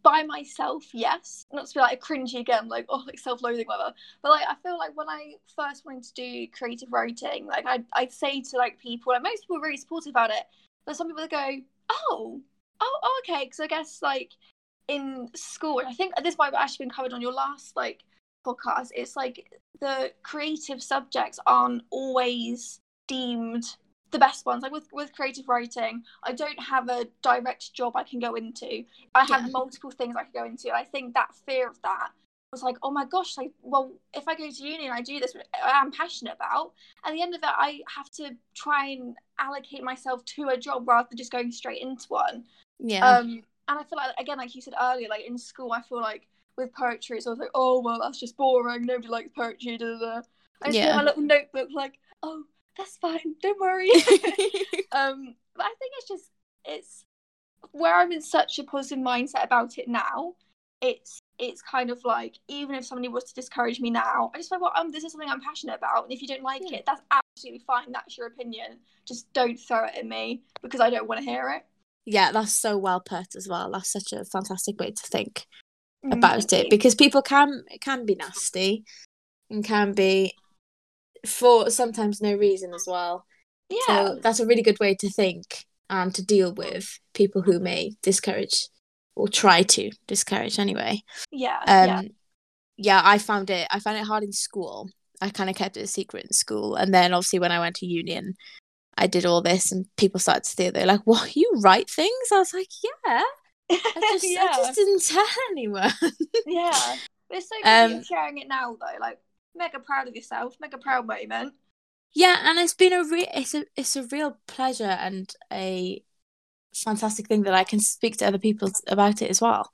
by 0.03 0.23
myself, 0.23 0.85
yes. 0.93 1.45
Not 1.51 1.67
to 1.67 1.73
be 1.73 1.79
like 1.79 1.97
a 1.97 2.01
cringy 2.01 2.39
again, 2.39 2.67
like 2.67 2.85
oh, 2.89 3.03
like 3.05 3.19
self-loathing, 3.19 3.65
whatever. 3.65 3.93
But 4.21 4.29
like, 4.29 4.45
I 4.47 4.55
feel 4.63 4.77
like 4.77 4.95
when 4.95 5.09
I 5.09 5.35
first 5.55 5.85
wanted 5.85 6.03
to 6.03 6.13
do 6.13 6.47
creative 6.51 6.91
writing, 6.91 7.45
like 7.45 7.65
I'd 7.65 7.85
I'd 7.93 8.11
say 8.11 8.41
to 8.41 8.57
like 8.57 8.79
people, 8.79 9.13
and 9.13 9.23
most 9.23 9.43
people 9.43 9.57
were 9.57 9.63
really 9.63 9.77
supportive 9.77 10.11
about 10.11 10.31
it. 10.31 10.43
But 10.85 10.95
some 10.95 11.07
people 11.07 11.27
go, 11.27 11.57
oh, 11.89 12.41
oh, 12.79 12.99
oh 13.03 13.21
okay, 13.23 13.45
because 13.45 13.59
I 13.59 13.67
guess 13.67 14.01
like 14.01 14.31
in 14.87 15.29
school, 15.35 15.79
and 15.79 15.87
I 15.87 15.93
think 15.93 16.13
this 16.23 16.37
might 16.37 16.53
have 16.53 16.53
actually 16.55 16.85
been 16.85 16.93
covered 16.93 17.13
on 17.13 17.21
your 17.21 17.33
last 17.33 17.75
like 17.75 18.03
podcast. 18.45 18.89
It's 18.95 19.15
like 19.15 19.51
the 19.79 20.11
creative 20.23 20.81
subjects 20.81 21.39
aren't 21.45 21.83
always 21.91 22.79
deemed 23.07 23.63
the 24.11 24.19
best 24.19 24.45
ones. 24.45 24.63
Like 24.63 24.71
with 24.71 24.87
with 24.91 25.13
creative 25.13 25.47
writing, 25.47 26.03
I 26.23 26.31
don't 26.33 26.59
have 26.59 26.89
a 26.89 27.07
direct 27.21 27.73
job 27.73 27.95
I 27.95 28.03
can 28.03 28.19
go 28.19 28.35
into. 28.35 28.83
I 29.15 29.25
have 29.25 29.45
Yeah. 29.45 29.51
multiple 29.51 29.91
things 29.91 30.15
I 30.15 30.23
can 30.23 30.31
go 30.33 30.45
into. 30.45 30.71
I 30.73 30.83
think 30.83 31.13
that 31.13 31.35
fear 31.45 31.67
of 31.69 31.81
that 31.83 32.11
was 32.53 32.63
like, 32.63 32.77
oh 32.81 32.91
my 32.91 33.03
gosh, 33.05 33.37
like, 33.37 33.51
well, 33.61 33.91
if 34.13 34.25
I 34.27 34.33
go 34.35 34.49
to 34.49 34.63
uni 34.63 34.85
and 34.85 34.93
I 34.93 35.01
do 35.01 35.19
this, 35.19 35.33
I'm 35.61 35.91
passionate 35.91 36.35
about. 36.35 36.71
At 37.05 37.11
the 37.11 37.21
end 37.21 37.35
of 37.35 37.39
it, 37.43 37.49
I 37.49 37.81
have 37.93 38.09
to 38.11 38.35
try 38.55 38.85
and 38.87 39.15
allocate 39.37 39.83
myself 39.83 40.23
to 40.25 40.47
a 40.49 40.57
job 40.57 40.87
rather 40.87 41.07
than 41.09 41.17
just 41.17 41.31
going 41.31 41.51
straight 41.51 41.81
into 41.81 42.05
one. 42.07 42.45
Yeah. 42.79 43.05
Um, 43.05 43.43
and 43.67 43.79
I 43.79 43.83
feel 43.83 43.97
like 43.97 44.15
again, 44.17 44.37
like 44.37 44.55
you 44.55 44.61
said 44.61 44.75
earlier, 44.81 45.09
like 45.09 45.25
in 45.25 45.37
school, 45.37 45.73
I 45.73 45.81
feel 45.81 45.99
like 46.01 46.27
with 46.57 46.73
poetry, 46.73 47.17
it's 47.17 47.27
always 47.27 47.39
like, 47.39 47.51
oh 47.53 47.81
well, 47.81 47.99
that's 48.01 48.19
just 48.19 48.37
boring. 48.37 48.85
Nobody 48.85 49.09
likes 49.09 49.29
poetry. 49.35 49.77
Da, 49.77 49.85
da, 49.85 49.99
da. 49.99 50.21
I 50.61 50.67
just 50.67 50.77
Yeah. 50.77 50.95
my 50.95 51.03
little 51.03 51.21
notebook, 51.21 51.67
like, 51.73 51.99
oh, 52.23 52.43
that's 52.77 52.97
fine. 52.97 53.35
Don't 53.41 53.59
worry. 53.59 53.89
um, 54.91 55.35
but 55.55 55.65
I 55.65 55.73
think 55.79 55.93
it's 55.97 56.07
just 56.07 56.29
it's 56.65 57.03
where 57.71 57.95
I'm 57.95 58.11
in 58.11 58.21
such 58.21 58.59
a 58.59 58.63
positive 58.63 58.99
mindset 59.03 59.43
about 59.43 59.77
it 59.77 59.87
now. 59.87 60.35
It's 60.81 61.19
it's 61.39 61.61
kind 61.61 61.89
of 61.89 62.03
like 62.03 62.37
even 62.47 62.75
if 62.75 62.85
somebody 62.85 63.07
was 63.07 63.23
to 63.25 63.33
discourage 63.33 63.79
me 63.79 63.89
now, 63.89 64.31
I 64.33 64.37
just 64.37 64.51
like, 64.51 64.61
well, 64.61 64.71
um, 64.75 64.91
this 64.91 65.03
is 65.03 65.11
something 65.11 65.29
I'm 65.29 65.41
passionate 65.41 65.75
about, 65.77 66.03
and 66.03 66.13
if 66.13 66.21
you 66.21 66.27
don't 66.27 66.43
like 66.43 66.61
Yeah. 66.65 66.77
it, 66.79 66.83
that's 66.85 67.01
absolutely 67.11 67.63
fine. 67.65 67.91
That's 67.91 68.17
your 68.17 68.27
opinion. 68.27 68.79
Just 69.07 69.31
don't 69.33 69.57
throw 69.59 69.85
it 69.85 69.95
at 69.97 70.05
me 70.05 70.43
because 70.61 70.79
I 70.79 70.89
don't 70.89 71.07
want 71.07 71.19
to 71.19 71.25
hear 71.25 71.49
it. 71.49 71.65
yeah, 72.05 72.31
that's 72.31 72.53
so 72.53 72.77
well 72.77 72.99
put 72.99 73.35
as 73.35 73.47
well. 73.49 73.71
That's 73.71 73.91
such 73.91 74.13
a 74.13 74.23
fantastic 74.25 74.79
way 74.79 74.91
to 74.91 75.03
think 75.07 75.45
about 76.11 76.53
it 76.53 76.69
because 76.69 76.95
people 76.95 77.21
can 77.21 77.63
it 77.69 77.81
can 77.81 78.05
be 78.05 78.15
nasty 78.15 78.85
and 79.49 79.63
can 79.65 79.93
be 79.93 80.31
for 81.25 81.69
sometimes 81.69 82.21
no 82.21 82.33
reason 82.33 82.73
as 82.73 82.85
well. 82.87 83.25
yeah, 83.69 83.79
So 83.87 84.19
that's 84.21 84.39
a 84.39 84.45
really 84.45 84.61
good 84.61 84.79
way 84.79 84.95
to 84.95 85.09
think 85.09 85.65
and 85.89 86.13
to 86.15 86.25
deal 86.25 86.53
with 86.53 86.99
people 87.13 87.41
who 87.41 87.59
may 87.59 87.95
discourage 88.01 88.67
or 89.15 89.27
try 89.27 89.63
to 89.63 89.89
discourage 90.07 90.59
anyway. 90.59 91.01
yeah, 91.31 91.59
Um 91.67 91.87
yeah, 91.87 92.01
yeah, 92.77 93.01
I 93.03 93.17
found 93.17 93.49
it 93.49 93.67
I 93.71 93.79
found 93.79 93.97
it 93.97 94.05
hard 94.05 94.23
in 94.23 94.31
school. 94.33 94.89
I 95.21 95.29
kind 95.29 95.49
of 95.49 95.55
kept 95.55 95.77
it 95.77 95.81
a 95.83 95.87
secret 95.87 96.25
in 96.25 96.33
school 96.33 96.75
and 96.75 96.93
then 96.93 97.13
obviously 97.13 97.39
when 97.39 97.51
I 97.51 97.59
went 97.59 97.75
to 97.77 97.85
union 97.87 98.35
I 98.99 99.07
did 99.07 99.25
all 99.25 99.41
this 99.41 99.71
and 99.71 99.85
people 99.95 100.19
started 100.19 100.43
to 100.43 100.49
see 100.49 100.63
it. 100.65 100.73
They're 100.73 100.85
like, 100.85 101.01
What, 101.05 101.35
you 101.35 101.51
write 101.63 101.89
things? 101.89 102.31
I 102.31 102.39
was 102.39 102.53
like, 102.53 102.67
Yeah. 102.83 103.23
I 103.69 104.09
just 104.13 104.25
yeah, 104.27 104.47
I 104.51 104.57
just 104.57 104.75
didn't 104.75 105.03
tell 105.07 105.25
anyone. 105.51 105.91
yeah. 106.45 106.95
But 107.29 107.37
it's 107.37 107.49
so 107.49 107.55
good 107.61 107.69
Um, 107.69 107.91
you're 107.91 108.03
sharing 108.03 108.37
it 108.37 108.47
now, 108.47 108.77
though. 108.79 108.99
Like, 108.99 109.19
mega 109.57 109.79
proud 109.79 110.07
of 110.07 110.15
yourself. 110.15 110.55
Mega 110.59 110.77
proud 110.77 111.07
moment. 111.07 111.53
Yeah, 112.13 112.37
and 112.43 112.57
it's 112.57 112.73
been 112.73 112.93
a 112.93 113.03
real 113.03 113.27
it's 113.33 113.53
a 113.53 113.65
it's 113.75 113.95
a 113.95 114.03
real 114.03 114.37
pleasure 114.47 114.83
and 114.83 115.31
a 115.51 116.01
fantastic 116.73 117.27
thing 117.27 117.43
that 117.43 117.53
I 117.53 117.63
can 117.63 117.79
speak 117.79 118.17
to 118.17 118.27
other 118.27 118.39
people 118.39 118.71
about 118.87 119.21
it 119.21 119.29
as 119.29 119.41
well. 119.41 119.71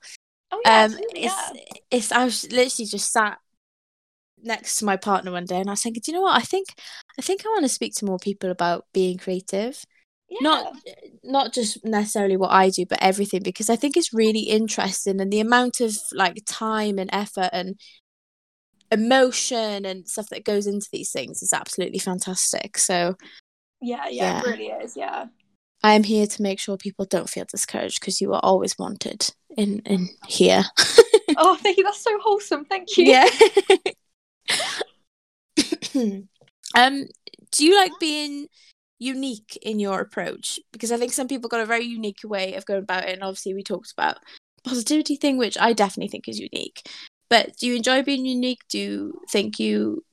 Oh 0.50 0.60
yeah, 0.64 0.84
um 0.84 0.98
it's 1.14 1.34
yeah. 1.54 1.60
it's 1.90 2.12
I 2.12 2.24
was 2.24 2.50
literally 2.50 2.86
just 2.86 3.12
sat 3.12 3.38
next 4.42 4.76
to 4.78 4.84
my 4.84 4.96
partner 4.96 5.32
one 5.32 5.46
day 5.46 5.58
and 5.60 5.68
I 5.68 5.72
was 5.72 5.82
thinking, 5.82 6.02
do 6.04 6.12
you 6.12 6.18
know 6.18 6.22
what? 6.22 6.36
I 6.36 6.44
think 6.44 6.68
I 7.18 7.22
think 7.22 7.44
I 7.44 7.48
want 7.48 7.64
to 7.64 7.68
speak 7.68 7.94
to 7.96 8.04
more 8.04 8.18
people 8.18 8.50
about 8.50 8.86
being 8.92 9.18
creative. 9.18 9.82
Yeah. 10.28 10.38
Not 10.42 10.76
not 11.22 11.52
just 11.52 11.84
necessarily 11.84 12.36
what 12.36 12.50
I 12.50 12.70
do, 12.70 12.84
but 12.86 13.02
everything 13.02 13.42
because 13.42 13.70
I 13.70 13.76
think 13.76 13.96
it's 13.96 14.12
really 14.12 14.40
interesting 14.40 15.20
and 15.20 15.32
the 15.32 15.40
amount 15.40 15.80
of 15.80 15.96
like 16.12 16.42
time 16.46 16.98
and 16.98 17.10
effort 17.12 17.50
and 17.52 17.78
emotion 18.92 19.84
and 19.84 20.08
stuff 20.08 20.28
that 20.30 20.44
goes 20.44 20.66
into 20.66 20.88
these 20.92 21.10
things 21.10 21.42
is 21.42 21.52
absolutely 21.52 21.98
fantastic. 21.98 22.78
So 22.78 23.16
yeah, 23.80 24.08
yeah, 24.08 24.10
Yeah. 24.10 24.38
it 24.40 24.46
really 24.46 24.66
is. 24.66 24.96
Yeah. 24.96 25.26
I 25.82 25.92
am 25.92 26.02
here 26.02 26.26
to 26.26 26.42
make 26.42 26.58
sure 26.58 26.76
people 26.78 27.04
don't 27.04 27.28
feel 27.28 27.44
discouraged 27.44 28.00
because 28.00 28.20
you 28.20 28.32
are 28.32 28.40
always 28.42 28.78
wanted 28.78 29.28
in 29.56 29.80
in 29.80 30.08
here. 30.26 30.64
Oh, 31.36 31.56
thank 31.56 31.78
you. 31.78 31.82
That's 31.82 32.00
so 32.00 32.16
wholesome. 32.20 32.64
Thank 32.64 32.96
you. 32.96 33.06
yeah. 33.06 33.28
um, 36.76 37.06
do 37.50 37.64
you 37.64 37.76
like 37.76 37.92
being 37.98 38.46
unique 38.98 39.58
in 39.62 39.80
your 39.80 40.00
approach? 40.00 40.60
Because 40.72 40.92
I 40.92 40.96
think 40.96 41.12
some 41.12 41.26
people 41.26 41.48
got 41.48 41.60
a 41.60 41.66
very 41.66 41.84
unique 41.84 42.20
way 42.24 42.54
of 42.54 42.66
going 42.66 42.82
about 42.82 43.04
it, 43.04 43.14
and 43.14 43.22
obviously 43.22 43.54
we 43.54 43.62
talked 43.62 43.92
about 43.92 44.18
positivity 44.64 45.16
thing, 45.16 45.36
which 45.36 45.58
I 45.58 45.72
definitely 45.72 46.08
think 46.08 46.28
is 46.28 46.38
unique. 46.38 46.88
But 47.34 47.56
do 47.56 47.66
you 47.66 47.74
enjoy 47.74 48.04
being 48.04 48.24
unique? 48.24 48.60
Do 48.68 48.78
you 48.78 49.20
think 49.28 49.58
you 49.58 50.04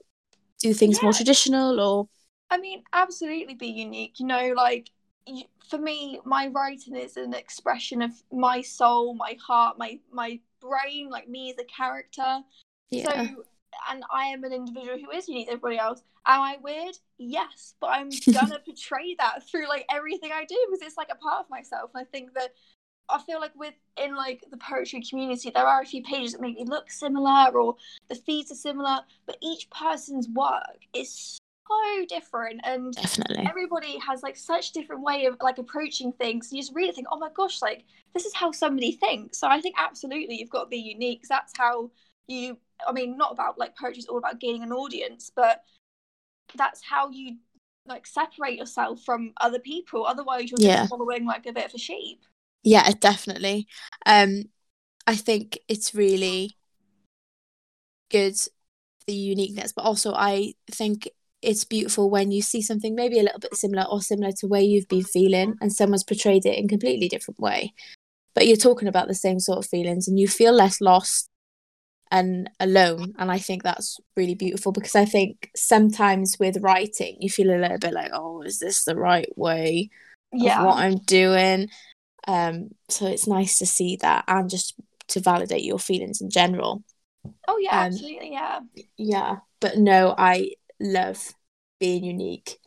do 0.59 0.73
things 0.73 1.03
more 1.03 1.13
traditional 1.13 1.79
or 1.79 2.07
I 2.49 2.57
mean, 2.57 2.81
absolutely 2.93 3.53
be 3.53 3.67
unique. 3.67 4.19
You 4.19 4.25
know, 4.25 4.53
like 4.55 4.89
you, 5.27 5.43
for 5.69 5.77
me, 5.77 6.19
my 6.25 6.47
writing 6.47 6.95
is 6.95 7.17
an 7.17 7.35
expression 7.35 8.01
of 8.01 8.11
my 8.31 8.63
soul, 8.63 9.13
my 9.13 9.37
heart, 9.39 9.77
my 9.77 9.99
my 10.11 10.39
brain, 10.61 11.11
like 11.11 11.29
me 11.29 11.51
as 11.51 11.59
a 11.59 11.65
character. 11.65 12.39
yeah? 12.89 13.03
So, 13.03 13.43
and 13.91 14.03
I 14.11 14.25
am 14.25 14.43
an 14.43 14.53
individual 14.53 14.97
who 14.97 15.11
is 15.11 15.27
unique 15.27 15.45
to 15.45 15.53
everybody 15.53 15.77
else. 15.77 16.01
Am 16.25 16.41
I 16.41 16.57
weird? 16.63 16.97
Yes, 17.19 17.75
but 17.79 17.91
I'm 17.91 18.09
gonna 18.33 18.57
portray 18.65 19.15
that 19.19 19.47
through 19.47 19.69
like 19.69 19.85
everything 19.91 20.31
I 20.33 20.45
do 20.45 20.57
because 20.65 20.87
it's 20.87 20.97
like 20.97 21.09
a 21.11 21.17
part 21.17 21.41
of 21.41 21.51
myself. 21.51 21.91
And 21.93 22.01
I 22.01 22.09
think 22.11 22.33
that 22.33 22.49
I 23.09 23.19
feel 23.23 23.39
like 23.39 23.51
within 23.55 24.15
like 24.15 24.43
the 24.49 24.57
poetry 24.57 25.01
community, 25.07 25.51
there 25.53 25.65
are 25.65 25.81
a 25.81 25.85
few 25.85 26.03
pages 26.03 26.33
that 26.33 26.41
maybe 26.41 26.63
look 26.65 26.89
similar 26.89 27.49
or 27.49 27.75
the 28.07 28.15
feeds 28.15 28.51
are 28.51 28.55
similar, 28.55 28.99
but 29.25 29.37
each 29.41 29.69
person's 29.69 30.29
work 30.29 30.79
is 30.93 31.39
so 31.67 32.05
different 32.07 32.61
and 32.63 32.93
Definitely. 32.93 33.45
everybody 33.47 33.97
has 33.99 34.23
like 34.23 34.35
such 34.37 34.71
different 34.71 35.03
way 35.03 35.25
of 35.25 35.37
like 35.41 35.57
approaching 35.57 36.11
things. 36.13 36.51
You 36.51 36.61
just 36.61 36.73
really 36.75 36.91
think, 36.93 37.07
oh 37.11 37.17
my 37.19 37.29
gosh, 37.33 37.61
like 37.61 37.85
this 38.13 38.25
is 38.25 38.33
how 38.33 38.51
somebody 38.51 38.93
thinks. 38.93 39.37
So 39.39 39.47
I 39.47 39.61
think 39.61 39.75
absolutely 39.77 40.37
you've 40.39 40.49
got 40.49 40.63
to 40.63 40.69
be 40.69 40.77
unique. 40.77 41.23
that's 41.27 41.53
how 41.57 41.91
you. 42.27 42.57
I 42.87 42.91
mean, 42.93 43.15
not 43.17 43.31
about 43.31 43.59
like 43.59 43.77
poetry 43.77 43.99
is 43.99 44.07
all 44.07 44.17
about 44.17 44.39
gaining 44.39 44.63
an 44.63 44.71
audience, 44.71 45.31
but 45.35 45.63
that's 46.55 46.81
how 46.83 47.09
you 47.09 47.37
like 47.85 48.05
separate 48.07 48.57
yourself 48.57 49.01
from 49.03 49.33
other 49.39 49.59
people. 49.59 50.05
Otherwise, 50.05 50.49
you're 50.51 50.57
just 50.57 50.63
Yeah. 50.63 50.87
following 50.87 51.25
like 51.25 51.45
a 51.45 51.53
bit 51.53 51.65
of 51.65 51.73
a 51.73 51.77
sheep. 51.77 52.21
Yeah, 52.63 52.91
definitely. 52.99 53.67
Um, 54.05 54.43
I 55.07 55.15
think 55.15 55.59
it's 55.67 55.95
really 55.95 56.57
good 58.09 58.35
the 59.07 59.13
uniqueness, 59.13 59.73
but 59.73 59.83
also 59.83 60.13
I 60.13 60.53
think 60.71 61.09
it's 61.41 61.65
beautiful 61.65 62.09
when 62.09 62.31
you 62.31 62.41
see 62.41 62.61
something 62.61 62.95
maybe 62.95 63.19
a 63.19 63.23
little 63.23 63.39
bit 63.39 63.55
similar 63.55 63.83
or 63.89 64.01
similar 64.01 64.31
to 64.39 64.47
where 64.47 64.61
you've 64.61 64.87
been 64.87 65.03
feeling, 65.03 65.55
and 65.61 65.73
someone's 65.73 66.03
portrayed 66.03 66.45
it 66.45 66.57
in 66.57 66.65
a 66.65 66.69
completely 66.69 67.09
different 67.09 67.39
way. 67.39 67.73
But 68.35 68.47
you're 68.47 68.57
talking 68.57 68.87
about 68.87 69.07
the 69.07 69.15
same 69.15 69.39
sort 69.39 69.59
of 69.59 69.67
feelings, 69.69 70.07
and 70.07 70.19
you 70.19 70.27
feel 70.27 70.53
less 70.53 70.81
lost 70.81 71.29
and 72.11 72.49
alone. 72.59 73.13
And 73.17 73.31
I 73.31 73.39
think 73.39 73.63
that's 73.63 73.99
really 74.17 74.35
beautiful 74.35 74.71
because 74.71 74.95
I 74.95 75.05
think 75.05 75.49
sometimes 75.55 76.37
with 76.39 76.57
writing, 76.61 77.17
you 77.19 77.29
feel 77.29 77.51
a 77.51 77.57
little 77.59 77.79
bit 77.79 77.93
like, 77.93 78.11
oh, 78.13 78.41
is 78.43 78.59
this 78.59 78.83
the 78.83 78.95
right 78.95 79.29
way? 79.37 79.89
of 80.33 80.39
Yeah. 80.41 80.63
what 80.63 80.77
I'm 80.77 80.97
doing. 80.99 81.69
Um, 82.27 82.69
so 82.89 83.07
it's 83.07 83.27
nice 83.27 83.57
to 83.59 83.65
see 83.65 83.97
that 83.97 84.25
and 84.27 84.49
just 84.49 84.75
to 85.09 85.19
validate 85.19 85.63
your 85.63 85.79
feelings 85.79 86.21
in 86.21 86.29
general. 86.29 86.83
Oh 87.47 87.57
yeah, 87.57 87.81
um, 87.81 87.87
absolutely. 87.87 88.31
Yeah. 88.31 88.59
Yeah, 88.97 89.37
but 89.59 89.77
no, 89.77 90.15
I 90.17 90.51
love 90.79 91.33
being 91.79 92.03
unique. 92.03 92.57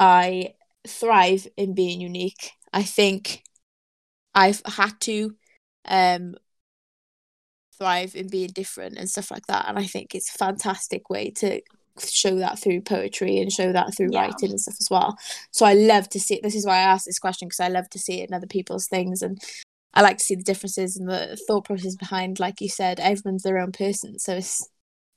I 0.00 0.54
thrive 0.86 1.46
in 1.56 1.74
being 1.74 2.00
unique. 2.00 2.52
I 2.72 2.82
think 2.82 3.42
I've 4.34 4.62
had 4.66 5.00
to 5.00 5.36
um 5.84 6.34
thrive 7.76 8.14
in 8.16 8.28
being 8.28 8.48
different 8.48 8.98
and 8.98 9.08
stuff 9.08 9.30
like 9.30 9.46
that. 9.46 9.66
And 9.68 9.78
I 9.78 9.84
think 9.86 10.14
it's 10.14 10.34
a 10.34 10.38
fantastic 10.38 11.08
way 11.08 11.30
to 11.36 11.60
show 12.00 12.36
that 12.36 12.58
through 12.58 12.82
poetry 12.82 13.38
and 13.38 13.52
show 13.52 13.72
that 13.72 13.94
through 13.96 14.10
Yeah. 14.12 14.22
writing 14.26 14.50
and 14.50 14.60
stuff 14.60 14.76
as 14.80 14.88
well. 14.90 15.16
So 15.50 15.66
I 15.66 15.74
love 15.74 16.08
to 16.10 16.20
see 16.20 16.34
it. 16.36 16.42
This 16.42 16.54
is 16.54 16.66
why 16.66 16.76
I 16.76 16.82
asked 16.82 17.06
this 17.06 17.18
question 17.18 17.48
because 17.48 17.60
I 17.60 17.68
love 17.68 17.88
to 17.90 17.98
see 17.98 18.20
it 18.20 18.28
in 18.28 18.34
other 18.34 18.46
people's 18.46 18.86
things 18.86 19.22
and 19.22 19.40
I 19.94 20.02
like 20.02 20.18
to 20.18 20.24
see 20.24 20.34
the 20.34 20.42
differences 20.42 20.96
and 20.96 21.08
the 21.08 21.36
thought 21.48 21.64
process 21.64 21.96
behind, 21.96 22.38
like 22.38 22.60
you 22.60 22.68
said, 22.68 23.00
everyone's 23.00 23.42
their 23.42 23.58
own 23.58 23.72
person. 23.72 24.18
So 24.18 24.36
it's 24.36 24.68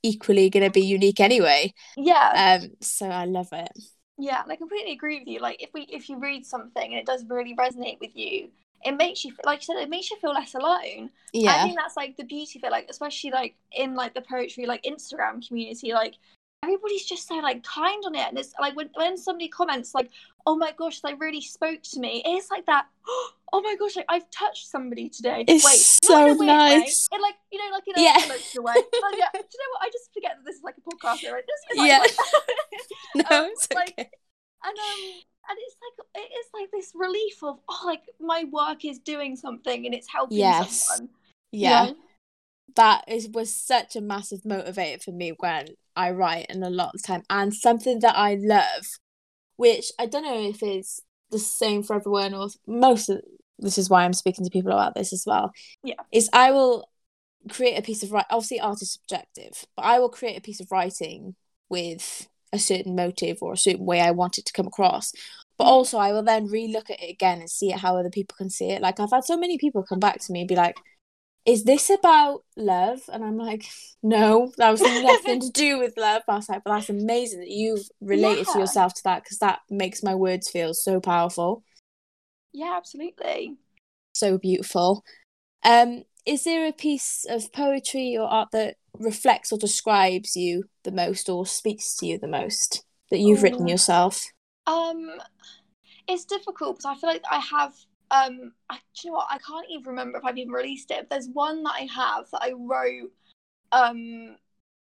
equally 0.02 0.50
going 0.50 0.64
to 0.64 0.70
be 0.70 0.80
unique 0.84 1.20
anyway. 1.20 1.72
Yeah. 1.96 2.58
Um, 2.62 2.70
so 2.80 3.06
I 3.06 3.24
love 3.26 3.48
it. 3.52 3.70
Yeah, 4.18 4.42
and 4.42 4.50
I 4.52 4.56
completely 4.56 4.92
agree 4.92 5.18
with 5.18 5.28
you. 5.28 5.40
Like 5.40 5.62
if 5.62 5.70
we 5.74 5.82
if 5.82 6.08
you 6.08 6.18
read 6.18 6.44
something 6.46 6.82
and 6.84 6.94
it 6.94 7.06
does 7.06 7.24
really 7.28 7.54
resonate 7.56 7.98
with 8.00 8.14
you, 8.14 8.50
it 8.84 8.92
makes 8.92 9.24
you 9.24 9.30
feel 9.30 9.40
like 9.44 9.60
you 9.60 9.74
said, 9.74 9.82
it 9.82 9.88
makes 9.90 10.10
you 10.10 10.16
feel 10.18 10.32
less 10.32 10.54
alone. 10.54 11.10
Yeah 11.32 11.54
i 11.54 11.62
think 11.62 11.76
that's 11.76 11.96
like 11.96 12.16
the 12.16 12.24
beauty 12.24 12.58
of 12.58 12.64
it, 12.64 12.70
like 12.72 12.86
especially 12.90 13.30
like 13.30 13.54
in 13.72 13.94
like 13.94 14.14
the 14.14 14.20
poetry 14.20 14.66
like 14.66 14.82
Instagram 14.82 15.46
community, 15.46 15.92
like 15.92 16.14
everybody's 16.62 17.04
just 17.04 17.26
so 17.28 17.34
like 17.36 17.62
kind 17.64 18.02
on 18.06 18.14
it. 18.14 18.26
And 18.28 18.38
it's 18.38 18.54
like 18.60 18.76
when 18.76 18.88
when 18.94 19.16
somebody 19.16 19.48
comments 19.48 19.94
like, 19.94 20.10
Oh 20.46 20.56
my 20.56 20.72
gosh, 20.76 21.00
they 21.00 21.14
really 21.14 21.40
spoke 21.40 21.82
to 21.92 22.00
me, 22.00 22.22
it's 22.24 22.50
like 22.50 22.66
that, 22.66 22.86
oh 23.52 23.60
my 23.62 23.76
gosh, 23.78 23.96
like 23.96 24.06
I've 24.08 24.28
touched 24.30 24.68
somebody 24.68 25.08
today. 25.08 25.44
It's 25.46 25.64
Wait, 25.64 25.76
so 25.76 26.14
not 26.14 26.22
in 26.22 26.34
a 26.34 26.38
weird 26.38 26.40
way. 26.40 26.46
nice. 26.46 27.08
In 27.12 27.20
like 27.20 27.34
you 27.50 27.58
know, 27.58 27.74
like 27.74 27.84
in 27.86 27.98
a 27.98 28.02
Yeah. 28.02 28.24
emotional 28.24 28.64
way. 28.64 28.74
But 28.92 29.18
yeah, 29.18 29.28
do 29.32 29.38
you 29.38 29.58
know 29.60 29.70
what? 29.72 29.82
I 29.82 29.90
just 29.92 30.12
forget 30.14 30.32
that 30.36 30.44
this 30.44 30.56
is 30.56 30.62
like 30.62 30.76
a 30.78 30.80
podcast. 30.82 31.30
Right? 31.32 31.44
Like, 31.76 31.88
Yeah. 31.88 31.98
like- 31.98 32.16
No, 33.30 33.36
um, 33.44 33.50
it's 33.52 33.68
like- 33.74 33.94
and 34.64 34.78
um 34.78 35.22
and 35.50 35.58
it's 35.58 35.76
like 35.82 36.06
it 36.24 36.30
is 36.38 36.46
like 36.54 36.70
this 36.70 36.92
relief 36.94 37.42
of 37.42 37.58
oh 37.68 37.82
like 37.84 38.02
my 38.20 38.44
work 38.52 38.84
is 38.84 38.98
doing 39.00 39.34
something 39.34 39.86
and 39.86 39.94
it's 39.94 40.08
helping 40.08 40.38
Yes. 40.38 40.86
someone 40.88 41.08
you 41.50 41.60
Yeah. 41.62 41.90
That 42.76 43.04
is 43.08 43.28
was 43.28 43.54
such 43.54 43.96
a 43.96 44.00
massive 44.00 44.42
motivator 44.42 45.02
for 45.02 45.12
me 45.12 45.32
when 45.38 45.66
I 45.96 46.10
write 46.12 46.46
and 46.48 46.64
a 46.64 46.70
lot 46.70 46.94
of 46.94 47.02
time 47.02 47.22
and 47.28 47.52
something 47.54 48.00
that 48.00 48.16
I 48.16 48.36
love 48.40 48.86
which 49.56 49.92
I 49.98 50.06
don't 50.06 50.24
know 50.24 50.48
if 50.48 50.62
it's 50.62 51.00
the 51.30 51.38
same 51.38 51.82
for 51.82 51.96
everyone 51.96 52.34
or 52.34 52.48
most 52.66 53.08
of 53.08 53.20
this 53.58 53.78
is 53.78 53.90
why 53.90 54.04
I'm 54.04 54.12
speaking 54.12 54.44
to 54.44 54.50
people 54.50 54.72
about 54.72 54.94
this 54.94 55.12
as 55.12 55.24
well 55.26 55.52
Yeah. 55.82 55.94
is 56.10 56.28
I 56.32 56.50
will 56.52 56.88
create 57.50 57.78
a 57.78 57.82
piece 57.82 58.02
of 58.02 58.12
writing 58.12 58.28
obviously 58.30 58.60
art 58.60 58.82
is 58.82 58.92
subjective 58.92 59.64
but 59.76 59.84
I 59.84 59.98
will 59.98 60.08
create 60.08 60.38
a 60.38 60.42
piece 60.42 60.60
of 60.60 60.70
writing 60.70 61.34
with 61.68 62.28
a 62.52 62.58
certain 62.58 62.94
motive 62.94 63.38
or 63.42 63.52
a 63.52 63.56
certain 63.58 63.84
way 63.86 64.00
I 64.00 64.12
want 64.12 64.38
it 64.38 64.46
to 64.46 64.52
come 64.52 64.66
across 64.66 65.12
but 65.58 65.64
Mhm. 65.64 65.68
also 65.68 65.98
I 65.98 66.12
will 66.12 66.22
then 66.22 66.46
re-look 66.46 66.90
at 66.90 67.02
it 67.02 67.10
again 67.10 67.40
and 67.40 67.50
see 67.50 67.70
how 67.70 67.96
other 67.96 68.10
people 68.10 68.36
can 68.36 68.50
see 68.50 68.70
it 68.70 68.82
like 68.82 69.00
I've 69.00 69.10
had 69.10 69.24
so 69.24 69.36
many 69.36 69.58
people 69.58 69.82
come 69.82 70.00
back 70.00 70.20
to 70.20 70.32
me 70.32 70.40
and 70.40 70.48
be 70.48 70.56
like 70.56 70.76
is 71.44 71.64
this 71.64 71.90
about 71.90 72.44
love? 72.56 73.00
And 73.12 73.24
I'm 73.24 73.36
like, 73.36 73.64
no, 74.02 74.52
that 74.58 74.70
was 74.70 74.80
nothing 74.80 75.40
to 75.40 75.50
do 75.50 75.78
with 75.80 75.94
love. 75.96 76.22
I 76.28 76.36
was 76.36 76.48
like, 76.48 76.62
but 76.64 76.72
that's 76.72 76.90
amazing 76.90 77.40
that 77.40 77.50
you've 77.50 77.88
related 78.00 78.46
to 78.48 78.58
yourself 78.58 78.94
to 78.94 79.02
that 79.04 79.24
because 79.24 79.38
that 79.38 79.60
makes 79.70 80.02
my 80.02 80.14
words 80.14 80.48
feel 80.48 80.74
so 80.74 81.00
powerful, 81.00 81.62
yeah 82.52 82.74
absolutely 82.76 83.56
so 84.14 84.38
beautiful. 84.38 85.04
Um, 85.64 86.04
is 86.26 86.44
there 86.44 86.66
a 86.66 86.72
piece 86.72 87.24
of 87.28 87.52
poetry 87.52 88.16
or 88.16 88.28
art 88.28 88.50
that 88.52 88.76
reflects 88.98 89.52
or 89.52 89.58
describes 89.58 90.36
you 90.36 90.64
the 90.84 90.92
most 90.92 91.28
or 91.28 91.46
speaks 91.46 91.96
to 91.96 92.06
you 92.06 92.18
the 92.18 92.28
most 92.28 92.84
that 93.10 93.18
you've 93.18 93.42
written 93.42 93.66
yourself? 93.66 94.22
um 94.66 95.10
it's 96.06 96.24
difficult 96.24 96.76
because 96.76 96.84
i 96.84 96.94
feel 97.00 97.10
like 97.10 97.22
i 97.30 97.38
have 97.38 97.72
um 98.12 98.52
I, 98.70 98.76
do 98.76 98.80
you 99.04 99.10
know 99.10 99.16
what 99.16 99.28
i 99.30 99.38
can't 99.38 99.66
even 99.70 99.86
remember 99.88 100.18
if 100.18 100.24
i've 100.24 100.38
even 100.38 100.52
released 100.52 100.90
it 100.90 101.08
but 101.08 101.10
there's 101.10 101.28
one 101.28 101.62
that 101.64 101.74
i 101.74 101.88
have 101.92 102.30
that 102.30 102.42
i 102.42 102.52
wrote 102.52 103.10
um 103.72 104.36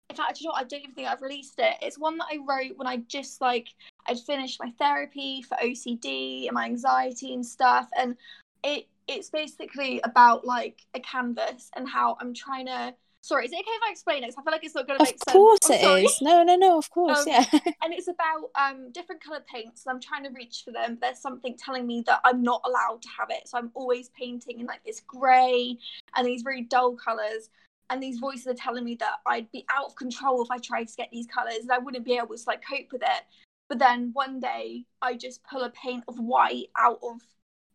in 0.09 0.15
fact, 0.15 0.37
do 0.37 0.43
you 0.43 0.47
know 0.47 0.53
what? 0.53 0.61
I 0.61 0.63
don't 0.63 0.81
even 0.81 0.95
think 0.95 1.07
I've 1.07 1.21
released 1.21 1.55
it. 1.57 1.75
It's 1.81 1.99
one 1.99 2.17
that 2.17 2.27
I 2.31 2.37
wrote 2.47 2.77
when 2.77 2.87
I 2.87 2.97
just 3.07 3.41
like 3.41 3.67
I'd 4.07 4.19
finished 4.19 4.59
my 4.61 4.71
therapy 4.79 5.41
for 5.41 5.57
OCD 5.61 6.47
and 6.47 6.55
my 6.55 6.65
anxiety 6.65 7.33
and 7.33 7.45
stuff, 7.45 7.89
and 7.97 8.15
it 8.63 8.87
it's 9.07 9.29
basically 9.29 10.01
about 10.03 10.45
like 10.45 10.81
a 10.93 10.99
canvas 10.99 11.69
and 11.75 11.87
how 11.87 12.17
I'm 12.21 12.33
trying 12.33 12.67
to. 12.67 12.93
Sorry, 13.21 13.45
is 13.45 13.51
it 13.51 13.55
okay 13.55 13.63
if 13.65 13.81
I 13.87 13.91
explain 13.91 14.23
it? 14.23 14.33
I 14.37 14.41
feel 14.43 14.51
like 14.51 14.63
it's 14.63 14.75
not 14.75 14.87
going 14.87 14.99
to 14.99 15.03
make 15.03 15.15
sense. 15.15 15.23
Of 15.27 15.33
course 15.33 15.69
it 15.69 15.81
sorry. 15.81 16.03
is. 16.03 16.21
No, 16.21 16.43
no, 16.43 16.55
no, 16.55 16.77
of 16.77 16.89
course, 16.89 17.19
Um, 17.19 17.25
yeah. 17.27 17.45
and 17.83 17.93
it's 17.93 18.07
about 18.07 18.49
um 18.55 18.91
different 18.91 19.23
color 19.23 19.43
paints 19.51 19.85
and 19.85 19.93
i'm 19.93 20.01
trying 20.01 20.23
to 20.23 20.29
reach 20.29 20.61
for 20.63 20.71
them 20.71 20.97
there's 21.01 21.19
something 21.19 21.55
telling 21.57 21.85
me 21.85 22.03
that 22.05 22.19
i'm 22.23 22.41
not 22.41 22.61
allowed 22.65 23.01
to 23.01 23.09
have 23.17 23.29
it 23.29 23.47
so 23.47 23.57
i'm 23.57 23.71
always 23.73 24.09
painting 24.09 24.59
in 24.59 24.65
like 24.65 24.83
this 24.85 25.01
gray 25.01 25.77
and 26.15 26.25
these 26.27 26.41
very 26.41 26.61
dull 26.63 26.95
colors 26.95 27.49
and 27.89 28.01
these 28.01 28.19
voices 28.19 28.47
are 28.47 28.53
telling 28.53 28.83
me 28.83 28.95
that 28.95 29.15
I'd 29.25 29.51
be 29.51 29.65
out 29.75 29.85
of 29.85 29.95
control 29.95 30.43
if 30.43 30.51
I 30.51 30.57
tried 30.57 30.87
to 30.87 30.95
get 30.95 31.09
these 31.11 31.27
colours 31.27 31.59
and 31.61 31.71
I 31.71 31.77
wouldn't 31.77 32.05
be 32.05 32.17
able 32.17 32.35
to 32.35 32.43
like 32.47 32.61
cope 32.67 32.91
with 32.91 33.01
it. 33.01 33.23
But 33.69 33.79
then 33.79 34.11
one 34.13 34.39
day 34.39 34.85
I 35.01 35.15
just 35.15 35.43
pull 35.43 35.63
a 35.63 35.69
paint 35.69 36.03
of 36.07 36.19
white 36.19 36.67
out 36.77 36.99
of 37.03 37.21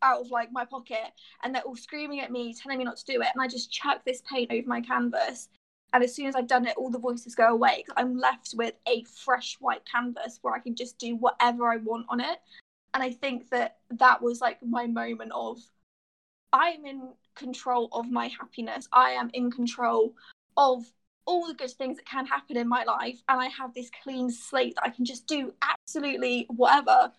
out 0.03 0.21
of 0.21 0.31
like 0.31 0.51
my 0.51 0.65
pocket 0.65 1.13
and 1.43 1.55
they're 1.55 1.63
all 1.63 1.75
screaming 1.75 2.19
at 2.19 2.31
me, 2.31 2.53
telling 2.53 2.77
me 2.77 2.83
not 2.83 2.97
to 2.97 3.05
do 3.05 3.21
it, 3.21 3.29
and 3.33 3.41
I 3.41 3.47
just 3.47 3.71
chuck 3.71 4.03
this 4.05 4.21
paint 4.29 4.51
over 4.51 4.67
my 4.67 4.81
canvas. 4.81 5.49
And 5.93 6.03
as 6.03 6.15
soon 6.15 6.25
as 6.25 6.35
I've 6.35 6.47
done 6.47 6.65
it, 6.65 6.75
all 6.75 6.89
the 6.89 6.99
voices 6.99 7.35
go 7.35 7.49
away. 7.49 7.85
I'm 7.95 8.17
left 8.17 8.55
with 8.57 8.73
a 8.87 9.03
fresh 9.03 9.57
white 9.59 9.83
canvas 9.85 10.39
where 10.41 10.53
I 10.53 10.59
can 10.59 10.75
just 10.75 10.97
do 10.97 11.15
whatever 11.15 11.71
I 11.71 11.77
want 11.77 12.07
on 12.09 12.19
it. 12.19 12.39
And 12.95 13.03
I 13.03 13.11
think 13.11 13.49
that 13.49 13.77
that 13.91 14.21
was 14.21 14.41
like 14.41 14.57
my 14.63 14.87
moment 14.87 15.31
of 15.33 15.59
I'm 16.51 16.85
in 16.85 17.09
control 17.35 17.89
of 17.91 18.09
my 18.09 18.27
happiness. 18.27 18.87
I 18.91 19.11
am 19.11 19.29
in 19.33 19.51
control 19.51 20.13
of 20.57 20.83
all 21.25 21.47
the 21.47 21.53
good 21.53 21.71
things 21.71 21.97
that 21.97 22.05
can 22.05 22.25
happen 22.25 22.57
in 22.57 22.67
my 22.67 22.83
life. 22.83 23.21
And 23.29 23.39
I 23.39 23.47
have 23.47 23.73
this 23.73 23.89
clean 24.03 24.29
slate 24.29 24.75
that 24.75 24.85
I 24.85 24.89
can 24.89 25.05
just 25.05 25.27
do 25.27 25.53
absolutely 25.61 26.47
whatever. 26.49 27.11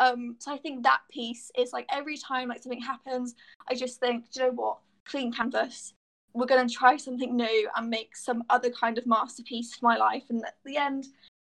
Um, 0.00 0.36
so 0.38 0.52
I 0.52 0.56
think 0.56 0.82
that 0.82 1.00
piece 1.10 1.50
is 1.56 1.72
like 1.72 1.86
every 1.92 2.16
time 2.16 2.48
like 2.48 2.62
something 2.62 2.80
happens, 2.80 3.34
I 3.68 3.74
just 3.74 4.00
think, 4.00 4.30
do 4.32 4.40
you 4.40 4.46
know 4.46 4.52
what? 4.52 4.78
Clean 5.04 5.32
canvas. 5.32 5.92
We're 6.32 6.46
gonna 6.46 6.68
try 6.68 6.96
something 6.96 7.36
new 7.36 7.68
and 7.76 7.88
make 7.88 8.16
some 8.16 8.42
other 8.50 8.70
kind 8.70 8.98
of 8.98 9.06
masterpiece 9.06 9.74
for 9.74 9.86
my 9.86 9.96
life. 9.96 10.24
And 10.30 10.44
at 10.44 10.56
the 10.64 10.76
end, 10.76 11.06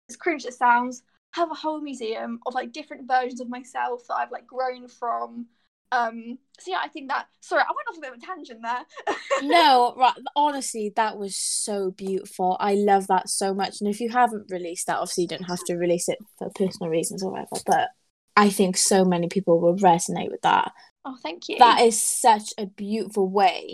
as 0.10 0.16
cringe 0.16 0.46
as 0.46 0.54
it 0.54 0.58
sounds, 0.58 1.04
have 1.32 1.52
a 1.52 1.56
whole 1.56 1.82
museum 1.82 2.40
of 2.46 2.54
like 2.54 2.72
different 2.72 3.08
versions 3.08 3.42
of 3.42 3.50
myself 3.50 4.04
that 4.08 4.16
I've 4.16 4.32
like 4.32 4.48
grown 4.48 4.88
from 4.88 5.48
um, 5.94 6.40
so 6.60 6.72
yeah, 6.72 6.80
I 6.84 6.88
think 6.88 7.10
that. 7.10 7.28
Sorry, 7.42 7.62
I 7.62 7.66
went 7.66 7.88
off 7.90 7.98
a 7.98 8.02
bit 8.02 8.14
of 8.14 8.18
a 8.18 8.26
tangent 8.26 8.62
there. 8.64 9.16
no, 9.44 9.94
right. 9.96 10.14
Honestly, 10.36 10.92
that 10.96 11.18
was 11.18 11.36
so 11.36 11.92
beautiful. 11.92 12.58
I 12.60 12.74
love 12.74 13.08
that 13.08 13.30
so 13.30 13.54
much. 13.54 13.80
And 13.80 13.90
if 13.90 14.00
you 14.00 14.10
haven't 14.10 14.50
released 14.50 14.88
that, 14.88 14.98
obviously 14.98 15.24
you 15.24 15.28
don't 15.28 15.44
have 15.44 15.64
to 15.66 15.76
release 15.76 16.10
it 16.10 16.18
for 16.40 16.50
personal 16.56 16.90
reasons 16.90 17.24
or 17.24 17.32
whatever. 17.32 17.62
But 17.68 17.90
I 18.36 18.50
think 18.50 18.78
so 18.78 19.06
many 19.06 19.28
people 19.28 19.60
will 19.60 19.76
resonate 19.76 20.32
with 20.32 20.42
that. 20.42 20.72
Oh, 21.06 21.18
thank 21.22 21.50
you. 21.50 21.58
That 21.60 21.82
is 21.82 22.02
such 22.02 22.54
a 22.58 22.66
beautiful 22.66 23.30
way 23.30 23.74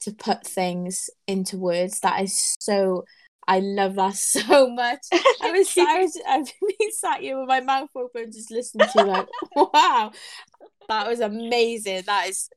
to 0.00 0.12
put 0.12 0.46
things 0.46 1.10
into 1.26 1.58
words. 1.58 2.00
That 2.00 2.22
is 2.22 2.56
so. 2.60 3.04
I 3.46 3.60
love 3.60 3.96
that 3.96 4.14
so 4.16 4.70
much. 4.70 5.00
I 5.42 5.50
was 5.50 5.70
sat, 5.70 5.86
I've 6.28 6.44
been 6.78 6.92
sat 6.92 7.20
here 7.20 7.38
with 7.38 7.48
my 7.48 7.60
mouth 7.60 7.90
open, 7.96 8.32
just 8.32 8.50
listening 8.50 8.88
to 8.92 9.04
like, 9.04 9.26
wow. 9.56 10.12
That 10.88 11.08
was 11.08 11.20
amazing. 11.20 12.02
That 12.06 12.28
is 12.28 12.48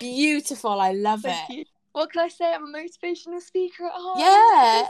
beautiful. 0.00 0.80
I 0.80 0.92
love 0.92 1.22
Thank 1.22 1.50
it. 1.50 1.54
You. 1.54 1.64
What 1.92 2.12
can 2.12 2.22
I 2.22 2.28
say? 2.28 2.52
I'm 2.52 2.64
a 2.64 2.78
motivational 2.78 3.40
speaker 3.40 3.86
at 3.86 3.92
heart. 3.94 4.18
Yeah. 4.18 4.88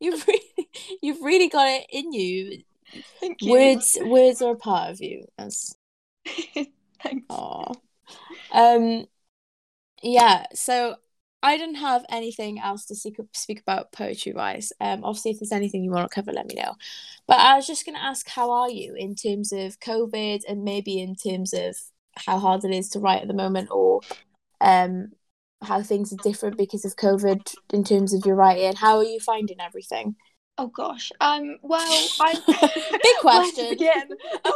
you've 0.00 0.26
really, 0.26 0.68
you've 1.02 1.22
really 1.22 1.48
got 1.48 1.68
it 1.68 1.86
in 1.90 2.12
you. 2.12 2.62
Thank 3.20 3.42
you. 3.42 3.52
Words, 3.52 3.98
words 4.02 4.42
are 4.42 4.52
a 4.52 4.56
part 4.56 4.90
of 4.90 5.00
you. 5.00 5.24
As. 5.38 5.76
Thanks. 6.54 7.26
Aww. 7.30 7.74
Um. 8.52 9.06
Yeah. 10.02 10.46
So 10.54 10.96
I 11.42 11.56
don't 11.56 11.76
have 11.76 12.04
anything 12.08 12.58
else 12.58 12.84
to 12.86 12.96
speak, 12.96 13.16
speak 13.32 13.60
about 13.60 13.92
poetry 13.92 14.32
wise. 14.32 14.72
Um, 14.80 15.04
obviously, 15.04 15.32
if 15.32 15.40
there's 15.40 15.52
anything 15.52 15.84
you 15.84 15.90
want 15.90 16.10
to 16.10 16.14
cover, 16.14 16.32
let 16.32 16.46
me 16.46 16.56
know. 16.56 16.74
But 17.28 17.38
I 17.38 17.54
was 17.54 17.66
just 17.66 17.86
going 17.86 17.94
to 17.94 18.02
ask, 18.02 18.28
how 18.28 18.50
are 18.50 18.70
you 18.70 18.94
in 18.94 19.14
terms 19.14 19.52
of 19.52 19.78
COVID 19.78 20.42
and 20.48 20.64
maybe 20.64 21.00
in 21.00 21.14
terms 21.14 21.52
of 21.52 21.76
how 22.16 22.38
hard 22.38 22.64
it 22.64 22.72
is 22.72 22.88
to 22.90 22.98
write 22.98 23.22
at 23.22 23.28
the 23.28 23.34
moment 23.34 23.68
or 23.70 24.00
um, 24.60 25.12
how 25.62 25.80
things 25.82 26.12
are 26.12 26.16
different 26.16 26.58
because 26.58 26.84
of 26.84 26.96
COVID 26.96 27.54
in 27.72 27.84
terms 27.84 28.12
of 28.12 28.26
your 28.26 28.34
writing? 28.34 28.74
How 28.74 28.96
are 28.96 29.04
you 29.04 29.20
finding 29.20 29.60
everything? 29.60 30.16
Oh 30.58 30.66
gosh. 30.66 31.12
Um. 31.20 31.56
Well, 31.62 32.08
I'm 32.20 32.36
big 32.46 33.16
question. 33.20 33.72
Again. 33.72 34.08
Um, 34.44 34.52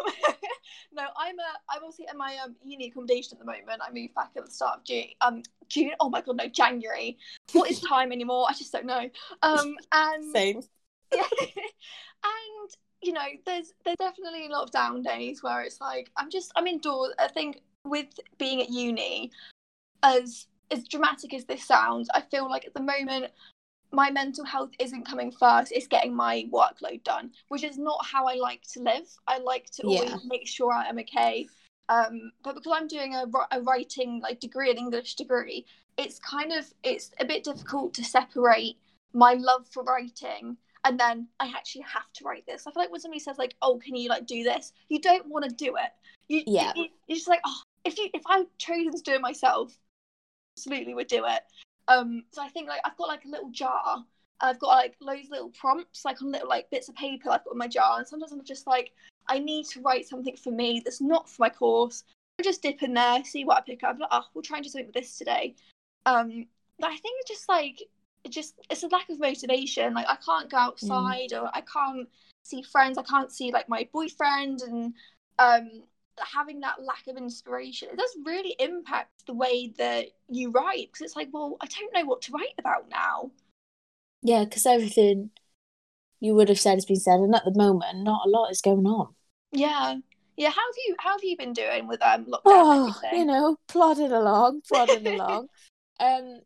no, 0.92 1.04
I'm 1.16 1.38
a. 1.38 1.42
I'm 1.70 1.84
obviously 1.84 2.06
in 2.10 2.18
my 2.18 2.36
um 2.44 2.56
uni 2.64 2.88
accommodation 2.88 3.36
at 3.36 3.38
the 3.38 3.46
moment. 3.46 3.80
I 3.80 3.92
moved 3.92 4.14
back 4.14 4.30
at 4.36 4.44
the 4.44 4.50
start 4.50 4.78
of 4.78 4.84
June. 4.84 5.04
Um, 5.20 5.42
June. 5.68 5.92
Oh 6.00 6.10
my 6.10 6.20
god, 6.20 6.36
no, 6.36 6.48
January. 6.48 7.16
What 7.52 7.70
is 7.70 7.80
time 7.80 8.10
anymore? 8.12 8.46
I 8.48 8.52
just 8.52 8.72
don't 8.72 8.86
know. 8.86 9.08
Um, 9.42 9.76
and 9.92 10.32
same. 10.32 10.60
Yeah. 11.14 11.22
and 11.40 12.70
you 13.00 13.12
know, 13.12 13.26
there's 13.46 13.72
there's 13.84 13.96
definitely 13.98 14.46
a 14.46 14.50
lot 14.50 14.64
of 14.64 14.72
down 14.72 15.02
days 15.02 15.42
where 15.42 15.62
it's 15.62 15.80
like 15.80 16.10
I'm 16.16 16.30
just 16.30 16.52
I'm 16.56 16.66
indoors. 16.66 17.14
I 17.18 17.28
think 17.28 17.60
with 17.84 18.08
being 18.38 18.60
at 18.60 18.70
uni, 18.70 19.30
as 20.02 20.48
as 20.72 20.88
dramatic 20.88 21.32
as 21.32 21.44
this 21.44 21.64
sounds, 21.64 22.08
I 22.12 22.22
feel 22.22 22.48
like 22.48 22.64
at 22.66 22.74
the 22.74 22.82
moment 22.82 23.30
my 23.92 24.10
mental 24.10 24.44
health 24.44 24.70
isn't 24.78 25.06
coming 25.06 25.30
first 25.30 25.72
it's 25.72 25.86
getting 25.86 26.14
my 26.14 26.46
workload 26.52 27.02
done 27.04 27.30
which 27.48 27.62
is 27.62 27.78
not 27.78 28.04
how 28.04 28.26
i 28.26 28.34
like 28.34 28.62
to 28.62 28.80
live. 28.80 29.06
I 29.26 29.38
like 29.38 29.66
to 29.72 29.82
always 29.82 30.24
make 30.24 30.46
sure 30.46 30.72
i 30.72 30.86
am 30.86 30.98
okay. 30.98 31.46
Um, 31.88 32.32
but 32.42 32.54
because 32.54 32.72
i'm 32.74 32.88
doing 32.88 33.14
a, 33.14 33.24
a 33.50 33.60
writing 33.60 34.20
like 34.22 34.40
degree 34.40 34.70
an 34.70 34.78
english 34.78 35.14
degree 35.14 35.66
it's 35.98 36.18
kind 36.20 36.52
of 36.52 36.72
it's 36.82 37.10
a 37.20 37.24
bit 37.24 37.44
difficult 37.44 37.92
to 37.94 38.04
separate 38.04 38.76
my 39.12 39.34
love 39.34 39.66
for 39.68 39.82
writing 39.82 40.56
and 40.84 40.98
then 40.98 41.28
i 41.38 41.52
actually 41.54 41.82
have 41.82 42.10
to 42.14 42.24
write 42.24 42.46
this. 42.46 42.66
I 42.66 42.72
feel 42.72 42.82
like 42.82 42.90
when 42.90 43.00
somebody 43.00 43.20
says 43.20 43.36
like 43.38 43.54
oh 43.62 43.78
can 43.78 43.94
you 43.94 44.08
like 44.08 44.26
do 44.26 44.42
this? 44.42 44.72
you 44.88 45.00
don't 45.00 45.26
want 45.28 45.44
to 45.44 45.54
do 45.54 45.76
it. 45.76 45.90
You, 46.28 46.42
yeah. 46.46 46.72
you, 46.76 46.86
you're 47.08 47.16
just 47.16 47.28
like 47.28 47.40
oh 47.44 47.60
if 47.84 47.98
you 47.98 48.08
if 48.14 48.22
i 48.26 48.44
chosen 48.58 48.92
to 48.92 49.02
do 49.02 49.12
it 49.12 49.20
myself 49.20 49.76
absolutely 50.56 50.94
would 50.94 51.08
do 51.08 51.24
it 51.26 51.42
um, 51.88 52.24
so 52.30 52.42
I 52.42 52.48
think 52.48 52.68
like 52.68 52.80
I've 52.84 52.96
got 52.96 53.08
like 53.08 53.24
a 53.24 53.28
little 53.28 53.50
jar. 53.50 54.04
I've 54.40 54.58
got 54.58 54.68
like 54.68 54.96
loads 55.00 55.26
of 55.26 55.30
little 55.30 55.50
prompts, 55.50 56.04
like 56.04 56.20
on 56.20 56.32
little 56.32 56.48
like 56.48 56.70
bits 56.70 56.88
of 56.88 56.96
paper 56.96 57.30
I've 57.30 57.44
got 57.44 57.52
in 57.52 57.58
my 57.58 57.68
jar. 57.68 57.98
And 57.98 58.06
sometimes 58.06 58.32
I'm 58.32 58.44
just 58.44 58.66
like, 58.66 58.92
I 59.28 59.38
need 59.38 59.66
to 59.68 59.80
write 59.80 60.08
something 60.08 60.36
for 60.36 60.50
me 60.50 60.82
that's 60.84 61.00
not 61.00 61.28
for 61.28 61.42
my 61.42 61.48
course. 61.48 62.04
I 62.38 62.42
just 62.42 62.62
dip 62.62 62.82
in 62.82 62.94
there, 62.94 63.24
see 63.24 63.44
what 63.44 63.58
I 63.58 63.60
pick 63.60 63.84
up. 63.84 63.98
Like, 64.00 64.08
oh, 64.10 64.24
we'll 64.34 64.42
try 64.42 64.58
and 64.58 64.64
do 64.64 64.70
something 64.70 64.86
with 64.86 64.94
this 64.94 65.16
today. 65.16 65.54
Um, 66.06 66.46
but 66.78 66.88
I 66.88 66.96
think 66.96 67.20
it's 67.20 67.30
just 67.30 67.48
like 67.48 67.82
it 68.24 68.30
just 68.30 68.54
it's 68.70 68.82
a 68.82 68.88
lack 68.88 69.08
of 69.08 69.20
motivation. 69.20 69.94
Like 69.94 70.06
I 70.08 70.16
can't 70.16 70.50
go 70.50 70.56
mm. 70.56 70.66
outside 70.66 71.30
mm. 71.30 71.42
or 71.42 71.50
I 71.54 71.62
can't 71.62 72.08
see 72.42 72.62
friends. 72.62 72.98
I 72.98 73.02
can't 73.02 73.30
see 73.30 73.52
like 73.52 73.68
my 73.68 73.88
boyfriend 73.92 74.62
and 74.62 74.94
um 75.38 75.82
having 76.20 76.60
that 76.60 76.82
lack 76.82 77.06
of 77.08 77.16
inspiration 77.16 77.88
it 77.90 77.96
does 77.96 78.16
really 78.24 78.54
impact 78.58 79.10
the 79.26 79.34
way 79.34 79.72
that 79.78 80.06
you 80.28 80.50
write 80.50 80.88
because 80.88 81.00
it's 81.02 81.16
like 81.16 81.28
well 81.32 81.56
i 81.60 81.66
don't 81.66 81.92
know 81.94 82.04
what 82.04 82.22
to 82.22 82.32
write 82.32 82.54
about 82.58 82.88
now. 82.90 83.30
Yeah 84.22 84.44
because 84.44 84.66
everything 84.66 85.30
you 86.20 86.34
would 86.34 86.48
have 86.48 86.60
said 86.60 86.74
has 86.74 86.84
been 86.84 86.96
said 86.96 87.18
and 87.18 87.34
at 87.34 87.44
the 87.44 87.54
moment 87.56 87.98
not 87.98 88.26
a 88.26 88.30
lot 88.30 88.50
is 88.50 88.60
going 88.60 88.86
on. 88.86 89.14
Yeah. 89.50 89.96
Yeah 90.36 90.50
how 90.50 90.60
have 90.60 90.76
you 90.86 90.96
how 90.98 91.10
have 91.12 91.24
you 91.24 91.36
been 91.36 91.52
doing 91.52 91.88
with 91.88 92.02
um 92.02 92.26
lockdown 92.26 92.40
oh 92.46 93.00
you 93.12 93.24
know 93.24 93.56
plodding 93.68 94.12
along 94.12 94.62
plodding 94.68 95.06
along. 95.06 95.48
Um 95.98 96.40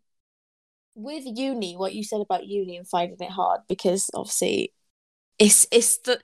with 0.95 1.25
uni 1.27 1.77
what 1.77 1.95
you 1.95 2.03
said 2.03 2.23
about 2.23 2.47
uni 2.47 2.79
and 2.79 2.89
finding 2.89 3.19
it 3.21 3.31
hard 3.31 3.61
because 3.69 4.09
obviously 4.15 4.73
it's 5.39 5.67
it's 5.71 5.99
the 5.99 6.19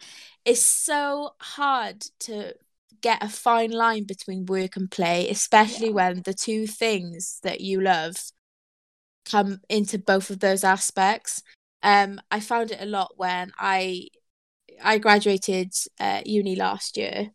it's 0.45 0.65
so 0.65 1.35
hard 1.41 2.01
to 2.19 2.55
get 3.03 3.23
a 3.23 3.29
fine 3.29 3.71
line 3.71 4.05
between 4.05 4.47
work 4.47 4.77
and 4.77 4.91
play, 4.91 5.29
especially 5.29 5.89
yeah. 5.89 5.93
when 5.93 6.23
the 6.23 6.35
two 6.35 6.67
things 6.67 7.41
that 7.43 7.61
you 7.61 7.81
love 7.81 8.17
come 9.25 9.61
into 9.69 9.99
both 9.99 10.31
of 10.31 10.41
those 10.41 10.65
aspects. 10.65 11.43
Um, 11.83 12.21
I 12.31 12.41
found 12.41 12.71
it 12.71 12.81
a 12.81 12.87
lot 12.87 13.13
when 13.17 13.53
I 13.59 14.09
I 14.83 14.99
graduated 14.99 15.73
uh, 16.01 16.23
uni 16.25 16.57
last 16.57 16.97
year, 16.97 17.31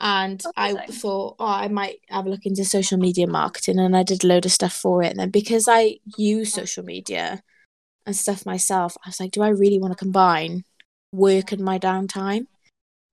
and 0.00 0.40
oh, 0.46 0.52
I 0.56 0.86
thought, 0.86 1.36
oh, 1.38 1.46
I 1.46 1.68
might 1.68 2.00
have 2.08 2.26
a 2.26 2.30
look 2.30 2.46
into 2.46 2.64
social 2.64 2.98
media 2.98 3.26
marketing, 3.26 3.78
and 3.78 3.96
I 3.96 4.02
did 4.02 4.24
a 4.24 4.26
load 4.26 4.46
of 4.46 4.52
stuff 4.52 4.74
for 4.74 5.02
it. 5.02 5.10
And 5.10 5.20
then 5.20 5.30
because 5.30 5.66
I 5.68 5.98
use 6.16 6.52
social 6.52 6.84
media 6.84 7.42
and 8.06 8.14
stuff 8.14 8.46
myself, 8.46 8.96
I 9.04 9.08
was 9.08 9.20
like, 9.20 9.32
do 9.32 9.42
I 9.42 9.48
really 9.48 9.78
want 9.78 9.92
to 9.92 10.04
combine 10.04 10.64
work 11.12 11.52
and 11.52 11.62
my 11.62 11.78
downtime? 11.78 12.46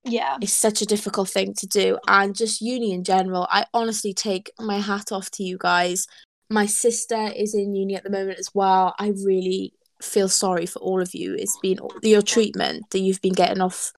Yeah. 0.06 0.38
It's 0.41 0.54
such 0.54 0.82
a 0.82 0.86
difficult 0.86 1.30
thing 1.30 1.54
to 1.56 1.68
do 1.68 1.98
and 2.08 2.36
just 2.36 2.62
uni 2.62 2.91
in 2.91 3.04
general 3.04 3.48
i 3.50 3.65
honestly 3.74 4.13
take 4.13 4.52
my 4.60 4.80
hat 4.80 5.12
off 5.12 5.32
to 5.32 5.44
you 5.44 5.58
guys. 5.60 6.08
My 6.50 6.65
sister 6.68 7.32
is 7.36 7.56
in 7.56 7.74
uni 7.74 7.96
at 7.96 8.04
the 8.04 8.12
moment 8.12 8.39
as 8.39 8.50
well. 8.54 8.94
I 9.00 9.13
really 9.24 9.74
feel 10.02 10.30
sorry 10.30 10.68
for 10.68 10.80
all 10.80 11.02
of 11.02 11.15
you. 11.15 11.36
It's 11.36 11.58
been 11.62 11.80
your 12.04 12.22
treatment 12.22 12.89
that 12.91 13.00
you've 13.00 13.22
been 13.22 13.34
getting 13.34 13.62
off 13.62 13.91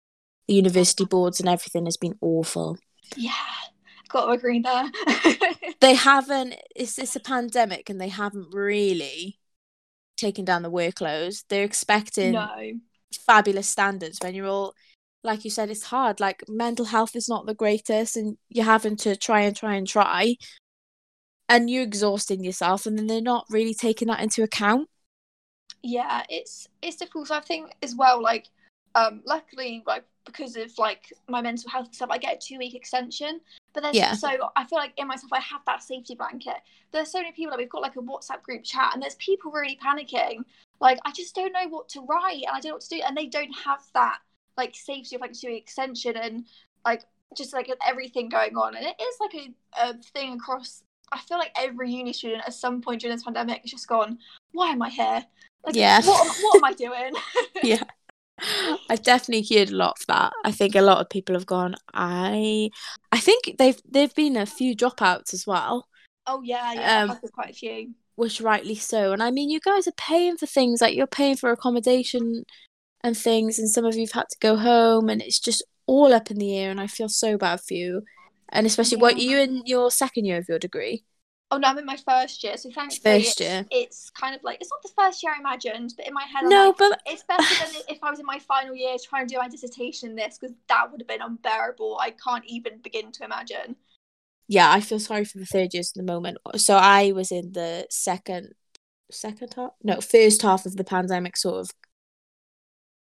the 0.48 0.54
university 0.54 1.04
boards 1.06 1.41
and 1.41 1.50
everything 1.50 1.86
has 1.86 1.98
been 1.98 2.15
awful. 2.22 2.78
Yeah 3.17 3.34
got 4.08 4.26
to 4.26 4.32
agree 4.32 4.60
there. 4.60 4.89
They 5.80 5.93
haven't 5.93 6.56
it's 6.76 6.98
it's 6.98 7.15
a 7.15 7.20
pandemic 7.20 7.89
and 7.89 8.02
they 8.02 8.08
haven't 8.08 8.48
really 8.52 9.38
taken 10.15 10.43
down 10.43 10.63
the 10.63 10.72
workloads. 10.72 11.43
They're 11.50 11.63
expecting 11.63 12.32
no. 12.32 12.50
fabulous 13.28 13.70
standards 13.70 14.17
when 14.22 14.34
you're 14.34 14.48
all 14.48 14.74
like 15.27 15.43
you 15.45 15.51
said, 15.51 15.69
it's 15.69 15.83
hard. 15.83 16.19
Like 16.19 16.43
mental 16.49 16.85
health 16.85 17.15
is 17.15 17.29
not 17.29 17.45
the 17.45 17.53
greatest, 17.53 18.17
and 18.17 18.37
you're 18.49 18.65
having 18.65 18.95
to 18.97 19.15
try 19.15 19.41
and 19.41 19.55
try 19.55 19.75
and 19.75 19.87
try. 19.87 20.35
and 21.49 21.69
you're 21.69 21.83
exhausting 21.83 22.43
yourself 22.43 22.85
and 22.85 22.97
then 22.97 23.07
they're 23.07 23.21
not 23.21 23.45
really 23.49 23.73
taking 23.73 24.07
that 24.09 24.19
into 24.19 24.43
account 24.43 24.89
yeah 25.83 26.23
it's 26.29 26.67
it's 26.81 26.97
difficult 26.97 27.27
so 27.27 27.35
i 27.35 27.39
think 27.39 27.71
as 27.81 27.95
well 27.95 28.21
like 28.21 28.47
um 28.95 29.21
luckily 29.25 29.83
like 29.87 30.03
because 30.25 30.57
of 30.57 30.69
like 30.77 31.13
my 31.29 31.41
mental 31.41 31.69
health 31.69 31.93
stuff 31.95 32.09
i 32.11 32.17
get 32.17 32.35
a 32.35 32.39
two 32.47 32.57
week 32.57 32.75
extension 32.75 33.39
but 33.73 33.81
then 33.83 33.93
Yeah. 33.93 34.13
so 34.13 34.27
i 34.57 34.65
feel 34.65 34.79
like 34.79 34.93
in 34.97 35.07
myself 35.07 35.31
i 35.31 35.39
have 35.39 35.61
that 35.67 35.81
safety 35.83 36.15
blanket 36.15 36.57
there's 36.91 37.11
so 37.11 37.19
many 37.19 37.31
people 37.31 37.51
like 37.51 37.59
we've 37.59 37.69
got 37.69 37.81
like 37.81 37.95
a 37.95 38.01
whatsapp 38.01 38.41
group 38.43 38.63
chat 38.65 38.91
and 38.93 39.01
there's 39.01 39.15
people 39.15 39.51
really 39.51 39.77
panicking 39.81 40.43
like 40.81 40.99
i 41.05 41.11
just 41.11 41.33
don't 41.35 41.53
know 41.53 41.67
what 41.69 41.87
to 41.89 42.01
write 42.01 42.43
and 42.45 42.51
i 42.51 42.59
don't 42.59 42.65
know 42.71 42.73
what 42.73 42.81
to 42.81 42.89
do 42.89 43.01
and 43.07 43.15
they 43.15 43.27
don't 43.27 43.53
have 43.53 43.83
that 43.93 44.19
like 44.58 44.76
safety 44.76 45.15
of 45.15 45.22
like 45.22 45.34
week 45.43 45.62
extension 45.62 46.15
and 46.17 46.46
like 46.86 47.04
just 47.36 47.54
like 47.54 47.72
everything 47.86 48.30
going 48.30 48.56
on 48.58 48.76
and 48.76 48.86
it 48.86 48.96
is 49.02 49.15
like 49.20 49.34
a, 49.36 49.89
a 49.89 49.93
thing 50.13 50.34
across 50.34 50.84
i 51.12 51.20
feel 51.20 51.38
like 51.38 51.52
every 51.58 51.91
uni 51.91 52.13
student 52.13 52.41
at 52.46 52.54
some 52.54 52.82
point 52.82 53.02
during 53.02 53.15
this 53.15 53.24
pandemic 53.24 53.62
has 53.62 53.72
just 53.72 53.88
gone 53.88 54.17
why 54.52 54.70
am 54.70 54.82
i 54.82 54.89
here 54.89 55.24
like 55.65 55.76
Yeah. 55.76 56.02
what, 56.02 56.26
am- 56.26 56.43
what 56.43 56.56
am 56.58 56.63
i 56.63 56.74
doing 56.74 57.13
yeah 57.63 57.84
I've 58.88 59.02
definitely 59.02 59.48
heard 59.58 59.72
a 59.72 59.76
lot 59.76 59.96
of 60.00 60.06
that. 60.06 60.32
I 60.46 60.52
think 60.52 60.76
a 60.76 60.82
lot 60.82 61.00
of 61.02 61.10
people 61.10 61.34
have 61.34 61.48
gone. 61.48 61.74
I, 61.96 62.70
I 63.12 63.20
think 63.20 63.56
they've 63.58 63.82
they've 63.89 64.13
been 64.13 64.38
a 64.38 64.46
few 64.46 64.76
dropouts 64.76 65.34
as 65.34 65.48
well, 65.48 65.88
oh 66.28 66.43
yeah 66.43 66.74
yeah 66.74 67.02
Um, 67.10 67.20
quite 67.34 67.50
a 67.50 67.54
few 67.54 67.96
which 68.15 68.41
rightly 68.41 68.76
so. 68.76 69.12
And 69.13 69.24
I 69.24 69.32
mean, 69.32 69.50
you 69.50 69.60
guys 69.60 69.88
are 69.88 69.91
paying 69.93 70.38
for 70.38 70.46
things 70.46 70.82
like 70.82 70.96
you're 70.96 71.08
paying 71.08 71.36
for 71.36 71.52
accommodation 71.52 72.43
and 73.08 73.17
things, 73.17 73.60
and 73.60 73.70
some 73.70 73.86
of 73.86 73.96
you've 73.98 74.13
had 74.13 74.30
to 74.32 74.38
go 74.41 74.58
home, 74.58 75.10
and 75.10 75.22
it's 75.22 75.39
just 75.39 75.63
all 75.88 76.13
up 76.13 76.32
in 76.32 76.38
the 76.39 76.58
air. 76.58 76.72
And 76.72 76.82
I 76.82 76.88
feel 76.88 77.10
so 77.10 77.38
bad 77.38 77.62
for 77.62 77.74
you, 77.76 78.04
and 78.50 78.67
especially 78.67 79.00
what 79.00 79.17
Yeah. 79.17 79.24
you 79.24 79.39
in 79.39 79.63
your 79.65 79.91
second 79.91 80.26
year 80.26 80.38
of 80.39 80.50
your 80.50 80.60
degree. 80.60 81.06
Oh 81.50 81.58
no, 81.58 81.70
I'm 81.70 81.78
in 81.78 81.86
my 81.86 81.98
first 81.98 82.43
year, 82.43 82.58
so 82.58 82.70
thankfully 82.72 83.24
First 83.24 83.30
it's, 83.30 83.41
year. 83.41 83.65
it's 83.72 84.10
kind 84.10 84.36
of 84.36 84.43
like 84.43 84.60
it's 84.60 84.70
not 84.70 84.82
the 84.84 85.02
first 85.02 85.24
year 85.24 85.34
I 85.36 85.39
imagined, 85.39 85.93
but 85.96 86.06
in 86.08 86.13
my 86.13 86.24
head, 86.24 86.46
I'm 86.46 86.50
No, 86.50 86.67
like, 86.67 86.76
but 86.78 87.02
it's 87.06 87.24
better 87.24 87.56
than 87.56 87.72
if 87.88 88.00
I 88.04 88.10
was 88.10 88.20
in 88.20 88.26
my 88.26 88.39
final 88.39 88.76
year 88.76 88.98
trying 89.02 89.28
to 89.28 89.34
do 89.34 89.39
my 89.39 89.48
dissertation 89.48 90.15
this 90.15 90.38
because 90.38 90.56
that 90.67 90.91
would 90.91 91.02
have 91.02 91.08
been 91.08 91.22
unbearable. 91.22 91.98
I 92.02 92.12
can't 92.12 92.43
even 92.48 92.80
begin 92.82 93.12
to 93.13 93.24
imagine. 93.24 93.78
yeah, 94.48 94.72
I 94.72 94.80
feel 94.82 95.00
sorry 95.00 95.26
for 95.26 95.39
the 95.39 95.46
third 95.46 95.74
years 95.74 95.91
at 95.91 95.96
the 96.06 96.12
moment. 96.12 96.38
So 96.58 96.76
I 96.78 97.12
was 97.12 97.32
in 97.32 97.52
the 97.52 97.86
second, 97.89 98.54
second 99.12 99.54
half, 99.56 99.72
no, 99.84 100.02
first 100.02 100.41
half 100.43 100.65
of 100.65 100.78
the 100.78 100.84
pandemic, 100.84 101.38
sort 101.38 101.62
of 101.62 101.72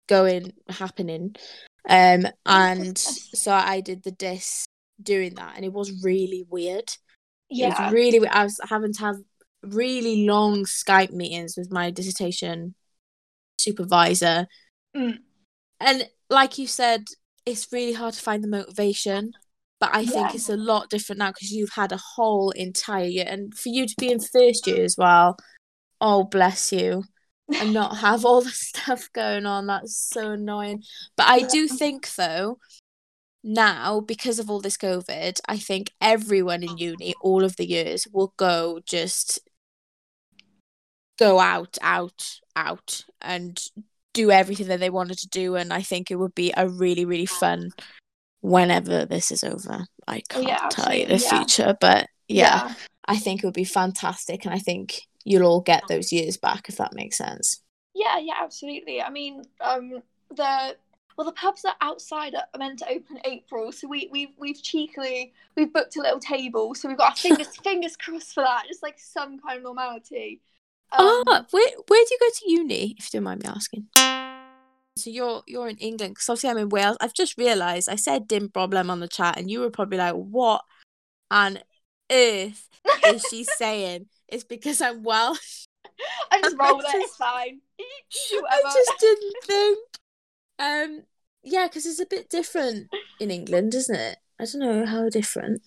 going 0.08 0.52
happening, 0.68 1.34
um, 1.88 2.26
and 2.46 2.98
so 2.98 3.52
I 3.52 3.80
did 3.80 4.02
the 4.02 4.10
dis 4.12 4.66
doing 5.02 5.34
that, 5.34 5.56
and 5.56 5.64
it 5.64 5.72
was 5.72 6.02
really 6.02 6.44
weird. 6.48 6.90
Yeah, 7.50 7.90
really. 7.90 8.20
we- 8.20 8.26
I 8.26 8.44
was 8.44 8.58
having 8.68 8.92
to 8.94 9.00
have 9.00 9.16
really 9.62 10.26
long 10.26 10.64
Skype 10.64 11.12
meetings 11.12 11.56
with 11.56 11.70
my 11.72 11.90
dissertation 11.90 12.74
supervisor, 13.58 14.46
Mm. 14.96 15.18
and 15.80 16.08
like 16.30 16.58
you 16.58 16.66
said, 16.66 17.04
it's 17.46 17.72
really 17.72 17.92
hard 17.92 18.14
to 18.14 18.20
find 18.20 18.42
the 18.42 18.48
motivation. 18.48 19.32
But 19.80 19.90
I 19.92 20.06
think 20.06 20.30
Yeah. 20.30 20.34
it's 20.34 20.48
a 20.48 20.56
lot 20.56 20.88
different 20.88 21.18
now 21.18 21.30
because 21.32 21.50
you've 21.52 21.74
had 21.74 21.92
a 21.92 22.00
whole 22.14 22.50
entire 22.52 23.04
year, 23.04 23.26
and 23.28 23.52
for 23.54 23.68
you 23.68 23.86
to 23.86 23.94
be 23.98 24.10
in 24.10 24.20
first 24.20 24.66
year 24.66 24.84
as 24.84 24.96
well. 24.96 25.36
Oh, 26.00 26.24
bless 26.24 26.72
you. 26.72 27.04
And 27.60 27.74
not 27.74 27.98
have 27.98 28.24
all 28.24 28.40
the 28.40 28.50
stuff 28.50 29.10
going 29.12 29.46
on. 29.46 29.66
That's 29.66 29.96
so 29.96 30.32
annoying. 30.32 30.82
But 31.16 31.26
I 31.28 31.40
do 31.40 31.68
think, 31.68 32.14
though, 32.14 32.58
now, 33.42 34.00
because 34.00 34.38
of 34.38 34.48
all 34.48 34.60
this 34.60 34.78
COVID, 34.78 35.38
I 35.46 35.58
think 35.58 35.90
everyone 36.00 36.62
in 36.62 36.78
uni, 36.78 37.14
all 37.20 37.44
of 37.44 37.56
the 37.56 37.66
years, 37.66 38.06
will 38.10 38.32
go 38.38 38.80
just 38.86 39.40
go 41.18 41.38
out, 41.38 41.76
out, 41.82 42.40
out, 42.56 43.04
and 43.20 43.62
do 44.14 44.30
everything 44.30 44.68
that 44.68 44.80
they 44.80 44.90
wanted 44.90 45.18
to 45.18 45.28
do. 45.28 45.56
And 45.56 45.72
I 45.72 45.82
think 45.82 46.10
it 46.10 46.16
would 46.16 46.34
be 46.34 46.52
a 46.56 46.68
really, 46.68 47.04
really 47.04 47.26
fun 47.26 47.70
whenever 48.40 49.04
this 49.04 49.30
is 49.30 49.44
over. 49.44 49.84
I 50.08 50.18
Oh, 50.18 50.20
can't 50.28 50.48
yeah, 50.48 50.68
tell 50.70 50.94
you 50.94 51.06
the 51.06 51.18
yeah. 51.18 51.28
future, 51.38 51.76
but 51.80 52.08
yeah, 52.28 52.74
I 53.06 53.16
think 53.16 53.42
it 53.42 53.46
would 53.46 53.54
be 53.54 53.64
fantastic. 53.64 54.44
And 54.44 54.54
I 54.54 54.58
think 54.58 55.02
you'll 55.24 55.46
all 55.46 55.60
get 55.60 55.84
those 55.88 56.12
years 56.12 56.36
back, 56.36 56.68
if 56.68 56.76
that 56.76 56.94
makes 56.94 57.18
sense. 57.18 57.60
yeah, 57.94 58.18
yeah, 58.18 58.34
absolutely. 58.42 59.02
I 59.02 59.10
mean, 59.10 59.42
um, 59.60 60.02
the 60.30 60.76
well, 61.16 61.26
the 61.26 61.32
pubs 61.32 61.64
are 61.64 61.76
outside 61.80 62.34
are 62.34 62.58
meant 62.58 62.80
to 62.80 62.88
open 62.88 63.18
April, 63.24 63.72
so 63.72 63.88
we 63.88 64.08
we've 64.10 64.34
we've 64.38 64.62
cheekily 64.62 65.32
we've 65.56 65.72
booked 65.72 65.96
a 65.96 66.02
little 66.02 66.20
table, 66.20 66.74
so 66.74 66.88
we've 66.88 66.98
got 66.98 67.10
our 67.10 67.16
fingers 67.16 67.56
fingers 67.62 67.96
crossed 67.96 68.34
for 68.34 68.42
that, 68.42 68.64
just 68.66 68.82
like 68.82 68.98
some 68.98 69.38
kind 69.38 69.58
of 69.58 69.62
normality. 69.62 70.40
Um, 70.92 71.22
ah, 71.26 71.46
where 71.50 71.68
where 71.88 72.04
do 72.04 72.14
you 72.14 72.18
go 72.20 72.28
to 72.32 72.50
uni, 72.50 72.96
if 72.98 73.12
you 73.12 73.18
don't 73.18 73.24
mind 73.24 73.42
me 73.42 73.48
asking? 73.48 73.86
So 74.96 75.10
you're 75.10 75.42
you're 75.46 75.68
in 75.68 75.76
England, 75.78 76.14
because 76.14 76.28
obviously 76.28 76.50
I'm 76.50 76.58
in 76.58 76.68
Wales. 76.68 76.96
I've 77.00 77.14
just 77.14 77.38
realised 77.38 77.88
I 77.88 77.96
said 77.96 78.28
dim 78.28 78.48
problem 78.48 78.90
on 78.90 79.00
the 79.00 79.08
chat, 79.08 79.38
and 79.38 79.50
you 79.50 79.60
were 79.60 79.70
probably 79.70 79.98
like, 79.98 80.14
"What 80.14 80.62
on 81.30 81.58
earth 82.10 82.68
is 83.06 83.24
she 83.30 83.44
saying?" 83.44 84.06
It's 84.28 84.44
because 84.44 84.80
I'm 84.80 85.02
Welsh. 85.02 85.66
I 86.30 86.40
just 86.42 86.56
I 86.58 86.70
roll 86.70 86.80
it. 86.80 86.86
It's 86.88 87.16
fine. 87.16 87.60
I 87.80 88.60
just 88.64 88.92
didn't 88.98 89.34
think. 89.44 89.78
Um, 90.58 91.02
yeah, 91.42 91.66
because 91.66 91.86
it's 91.86 92.00
a 92.00 92.06
bit 92.06 92.30
different 92.30 92.88
in 93.20 93.30
England, 93.30 93.74
isn't 93.74 93.94
it? 93.94 94.18
I 94.40 94.44
don't 94.44 94.60
know 94.60 94.86
how 94.86 95.08
different. 95.08 95.62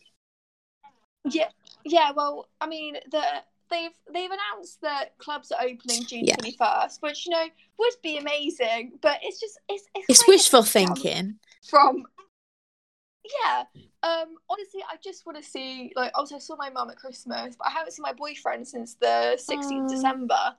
Yeah, 1.30 1.50
yeah. 1.86 2.12
Well, 2.15 2.47
I 2.60 2.67
mean, 2.67 2.95
the 3.12 3.21
they've 3.69 3.91
they've 4.13 4.30
announced 4.32 4.82
that 4.82 5.17
clubs 5.17 5.52
are 5.52 5.62
opening 5.62 6.04
June 6.06 6.26
Yeah. 6.26 6.36
twenty 6.36 6.56
first, 6.58 7.02
which 7.02 7.26
you 7.26 7.32
know 7.32 7.45
would 7.80 7.93
be 8.02 8.17
amazing. 8.17 8.93
But 9.02 9.19
it's 9.21 9.39
just 9.39 9.60
it's 9.69 9.86
it's, 9.95 10.06
It's 10.10 10.28
wishful 10.28 10.63
thinking. 10.63 11.36
From 11.69 12.06
yeah, 13.44 13.63
um, 14.04 14.36
honestly, 14.50 14.82
I 14.90 14.96
just 15.04 15.26
want 15.26 15.42
to 15.42 15.44
see 15.44 15.92
like 15.96 16.12
also 16.16 16.36
I 16.36 16.40
saw 16.40 16.56
my 16.56 16.70
mum 16.70 16.90
at 16.90 16.98
Christmas, 16.98 17.56
but 17.58 17.68
I 17.68 17.72
haven't 17.72 17.94
seen 17.94 18.04
my 18.04 18.13
boyfriend 18.13 18.68
since 18.68 18.96
the 18.96 19.38
sixteenth 19.38 19.92
Aw. 19.92 19.94
December. 19.94 20.56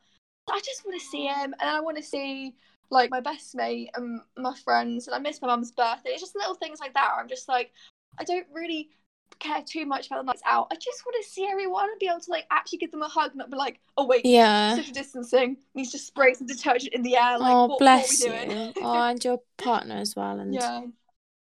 I 0.50 0.60
just 0.64 0.84
want 0.84 0.98
to 1.00 1.06
see 1.06 1.26
him, 1.26 1.54
and 1.60 1.70
I 1.70 1.80
want 1.80 1.96
to 1.98 2.02
see 2.02 2.54
like 2.90 3.10
my 3.10 3.20
best 3.20 3.54
mate 3.54 3.90
and 3.94 4.20
my 4.36 4.54
friends, 4.64 5.06
and 5.06 5.14
I 5.14 5.18
miss 5.18 5.42
my 5.42 5.48
mum's 5.48 5.72
birthday. 5.72 6.10
It's 6.10 6.22
just 6.22 6.34
little 6.34 6.54
things 6.54 6.80
like 6.80 6.94
that. 6.94 7.10
Where 7.12 7.20
I'm 7.20 7.28
just 7.28 7.48
like, 7.48 7.72
I 8.18 8.24
don't 8.24 8.46
really 8.52 8.90
care 9.38 9.62
too 9.64 9.86
much 9.86 10.06
about 10.06 10.18
the 10.18 10.22
nights 10.24 10.42
out. 10.46 10.68
I 10.70 10.74
just 10.74 11.04
want 11.04 11.22
to 11.22 11.30
see 11.30 11.46
everyone 11.46 11.88
and 11.90 11.98
be 11.98 12.08
able 12.08 12.20
to 12.20 12.30
like 12.30 12.46
actually 12.50 12.78
give 12.78 12.90
them 12.90 13.02
a 13.02 13.08
hug, 13.08 13.34
not 13.34 13.50
be 13.50 13.56
like, 13.56 13.80
oh 13.96 14.06
wait, 14.06 14.24
Yeah. 14.24 14.74
social 14.74 14.92
distancing 14.94 15.58
needs 15.74 15.90
to 15.92 15.98
spray 15.98 16.34
some 16.34 16.46
detergent 16.46 16.94
in 16.94 17.02
the 17.02 17.16
air. 17.16 17.38
Like, 17.38 17.54
oh, 17.54 17.66
what, 17.66 17.78
bless 17.78 18.20
what 18.20 18.30
are 18.30 18.32
we 18.32 18.46
doing? 18.46 18.66
you. 18.66 18.72
Oh, 18.82 19.02
and 19.02 19.24
your 19.24 19.40
partner 19.58 19.96
as 19.96 20.16
well, 20.16 20.40
and 20.40 20.54
yeah. 20.54 20.82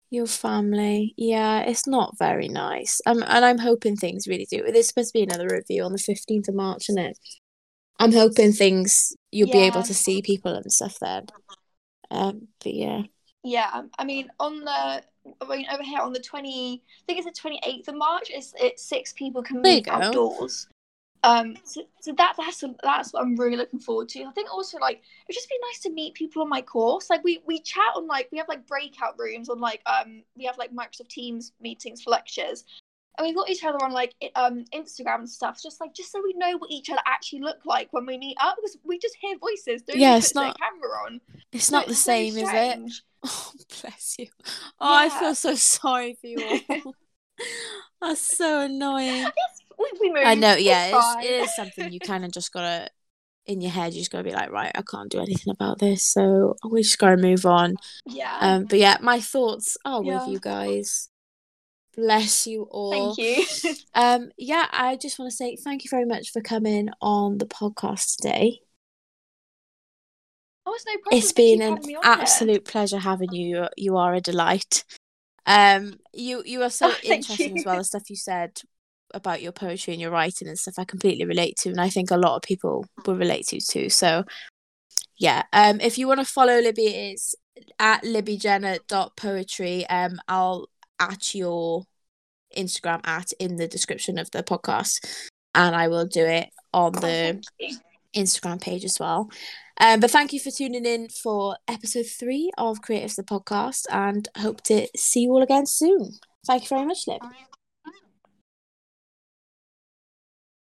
Your 0.09 0.27
family. 0.27 1.13
Yeah, 1.17 1.61
it's 1.61 1.87
not 1.87 2.17
very 2.17 2.47
nice. 2.47 3.01
Um, 3.05 3.23
and 3.27 3.45
I'm 3.45 3.57
hoping 3.59 3.95
things 3.95 4.27
really 4.27 4.47
do. 4.49 4.63
There's 4.63 4.87
supposed 4.87 5.13
to 5.13 5.19
be 5.19 5.23
another 5.23 5.47
review 5.51 5.83
on 5.83 5.91
the 5.91 5.99
15th 5.99 6.47
of 6.47 6.55
March, 6.55 6.89
isn't 6.89 6.97
it? 7.01 7.17
I'm 7.99 8.13
hoping 8.13 8.53
things 8.53 9.13
you'll 9.31 9.51
be 9.51 9.59
able 9.59 9.77
Yeah. 9.81 9.83
to 9.87 9.93
see 9.93 10.21
people 10.21 10.53
and 10.55 10.71
stuff 10.71 10.97
then. 10.99 11.27
Um, 12.11 12.47
but 12.63 12.73
yeah. 12.73 13.03
Yeah, 13.43 13.83
I 13.97 14.03
mean, 14.03 14.29
on 14.39 14.59
the 14.61 15.03
I 15.41 15.45
mean, 15.47 15.65
over 15.71 15.83
here 15.83 15.99
on 15.99 16.11
the 16.13 16.19
twenty, 16.19 16.81
I 16.83 17.01
think 17.05 17.19
it's 17.19 17.27
the 17.27 17.39
twenty 17.39 17.59
eighth 17.63 17.87
of 17.87 17.95
March. 17.95 18.29
It's 18.29 18.53
it's 18.59 18.83
six 18.83 19.13
people 19.13 19.43
can 19.43 19.61
There 19.61 19.75
you 19.75 19.81
go. 19.81 19.91
outdoors. 19.91 20.67
Um, 21.23 21.55
so, 21.65 21.81
so 21.99 22.13
that 22.17 22.35
that's 22.37 22.63
that's 22.81 23.11
what 23.13 23.21
I'm 23.23 23.35
really 23.35 23.57
looking 23.57 23.79
forward 23.79 24.07
to. 24.09 24.23
I 24.23 24.31
think 24.31 24.51
also 24.53 24.77
like 24.77 25.01
it'd 25.27 25.35
just 25.35 25.49
be 25.49 25.59
nice 25.69 25.79
to 25.81 25.89
meet 25.91 26.13
people 26.13 26.41
on 26.41 26.49
my 26.49 26.61
course. 26.61 27.09
Like 27.09 27.23
we 27.25 27.41
we 27.45 27.59
chat 27.59 27.83
on 27.95 28.07
like 28.07 28.29
we 28.31 28.37
have 28.37 28.47
like 28.47 28.65
breakout 28.67 29.19
rooms 29.19 29.49
on 29.49 29.59
like 29.59 29.81
um 29.85 30.23
we 30.37 30.45
have 30.45 30.57
like 30.57 30.71
Microsoft 30.73 31.09
Teams 31.09 31.51
meetings 31.59 32.01
for 32.01 32.11
lectures, 32.11 32.63
and 33.17 33.27
we've 33.27 33.35
got 33.35 33.49
each 33.49 33.65
other 33.65 33.83
on 33.83 33.91
like 33.91 34.15
um 34.35 34.63
Instagram 34.73 35.15
and 35.19 35.29
stuff. 35.29 35.61
Just 35.61 35.81
like 35.81 35.93
just 35.93 36.09
so 36.11 36.21
we 36.23 36.33
know 36.37 36.57
what 36.57 36.71
each 36.71 36.89
other 36.89 37.01
actually 37.05 37.41
look 37.41 37.65
like 37.65 37.89
when 37.91 38.05
we 38.05 38.17
meet 38.17 38.37
up 38.39 38.55
because 38.55 38.77
we 38.85 38.97
just 38.97 39.17
hear 39.19 39.37
voices. 39.37 39.81
Don't 39.81 39.97
Yeah, 39.99 40.11
yeah, 40.11 40.17
it's 40.17 40.33
not- 40.33 40.53
the 40.53 40.59
camera 40.59 40.89
on. 41.05 41.21
It's 41.51 41.65
So 41.65 41.75
not 41.75 41.85
the 41.87 41.91
it's 41.91 42.01
so 42.01 42.11
same, 42.11 42.37
is 42.37 42.49
it? 42.49 42.79
Oh, 43.25 43.51
bless 43.81 44.15
you. 44.17 44.27
Oh, 44.79 44.93
I 44.95 45.09
feel 45.09 45.35
so 45.35 45.53
sorry 45.55 46.17
for 46.21 46.27
you 46.27 46.41
all. 46.41 46.93
That's 48.01 48.21
so 48.37 48.61
annoying. 48.61 49.27
We, 49.79 50.09
moved. 50.11 50.25
I 50.25 50.35
know, 50.35 50.55
yeah, 50.55 50.91
it's, 50.93 51.25
it 51.25 51.31
is 51.43 51.55
something 51.55 51.91
you 51.91 51.99
kind 51.99 52.25
of 52.25 52.31
just 52.37 52.51
gotta, 52.51 52.89
in 53.45 53.61
your 53.61 53.71
head, 53.71 53.93
you 53.93 54.01
just 54.01 54.11
gotta 54.11 54.23
be 54.25 54.31
like, 54.33 54.51
right, 54.51 54.71
I 54.75 54.81
can't 54.81 55.09
do 55.09 55.19
anything 55.19 55.51
about 55.51 55.79
this, 55.79 56.03
so 56.03 56.55
we 56.69 56.81
just 56.83 56.97
gotta 56.99 57.17
move 57.17 57.45
on. 57.45 57.75
Yeah. 58.05 58.37
Um, 58.41 58.65
but 58.65 58.77
yeah, 58.79 58.97
my 59.01 59.19
thoughts 59.21 59.77
are 59.85 60.03
Yeah. 60.03 60.19
with 60.19 60.29
you 60.33 60.39
guys. 60.39 61.09
Bless 61.95 62.45
you 62.47 62.63
all. 62.69 63.15
Thank 63.15 63.17
you. 63.63 63.73
Um, 63.95 64.31
yeah, 64.37 64.67
I 64.71 64.95
just 64.95 65.17
want 65.19 65.31
to 65.31 65.35
say 65.35 65.55
thank 65.57 65.83
you 65.83 65.89
very 65.89 66.05
much 66.05 66.31
for 66.31 66.41
coming 66.41 66.89
on 67.01 67.37
the 67.39 67.45
podcast 67.47 68.15
today. 68.17 68.59
oh, 70.65 70.73
it's 70.73 70.85
no 70.85 70.93
problem. 71.01 71.17
It's 71.17 71.31
been 71.33 71.61
an 71.61 71.69
having 71.77 71.87
me 71.87 71.93
here. 71.93 72.01
absolute 72.03 72.65
pleasure 72.65 72.99
having 72.99 73.31
you. 73.33 73.57
You- 73.57 73.67
You 73.77 73.97
are 73.97 74.13
a 74.13 74.21
delight. 74.21 74.83
Um, 75.45 75.99
you 76.13 76.43
you 76.45 76.61
are 76.61 76.69
so 76.69 76.89
Oh, 76.91 76.95
interesting 77.03 77.55
you. 77.55 77.59
as 77.61 77.65
well. 77.65 77.77
The 77.77 77.83
stuff 77.83 78.09
you 78.09 78.15
said 78.15 78.61
about 79.13 79.41
your 79.41 79.51
poetry 79.51 79.93
and 79.93 80.01
your 80.01 80.11
writing 80.11 80.47
and 80.47 80.57
stuff 80.57 80.75
I 80.77 80.85
completely 80.85 81.25
relate 81.25 81.57
to 81.57 81.69
and 81.69 81.81
I 81.81 81.89
think 81.89 82.11
a 82.11 82.17
lot 82.17 82.35
of 82.35 82.41
people 82.41 82.85
will 83.05 83.15
relate 83.15 83.47
to 83.47 83.59
too. 83.59 83.89
So 83.89 84.23
yeah. 85.17 85.43
Um 85.53 85.79
if 85.81 85.97
you 85.97 86.07
want 86.07 86.19
to 86.19 86.25
follow 86.25 86.59
Libby 86.59 86.87
it's 86.87 87.35
at 87.77 88.03
libbyjenner.poetry. 88.03 89.87
Um 89.87 90.19
I'll 90.27 90.67
at 90.99 91.33
your 91.33 91.83
Instagram 92.57 93.05
at 93.05 93.31
in 93.39 93.57
the 93.57 93.67
description 93.67 94.17
of 94.17 94.31
the 94.31 94.43
podcast 94.43 95.05
and 95.55 95.75
I 95.75 95.87
will 95.87 96.05
do 96.05 96.25
it 96.25 96.49
on 96.73 96.93
the 96.93 97.41
Instagram 98.15 98.61
page 98.61 98.85
as 98.85 98.97
well. 98.99 99.29
Um, 99.79 99.99
but 99.99 100.11
thank 100.11 100.33
you 100.33 100.39
for 100.39 100.51
tuning 100.51 100.85
in 100.85 101.07
for 101.07 101.57
episode 101.67 102.05
three 102.05 102.51
of 102.57 102.81
Creatives 102.81 103.15
the 103.15 103.23
Podcast 103.23 103.85
and 103.89 104.27
hope 104.37 104.61
to 104.63 104.87
see 104.95 105.21
you 105.21 105.31
all 105.31 105.41
again 105.41 105.65
soon. 105.65 106.11
Thank 106.45 106.63
you 106.63 106.69
very 106.69 106.85
much, 106.85 107.07
Lib. 107.07 107.21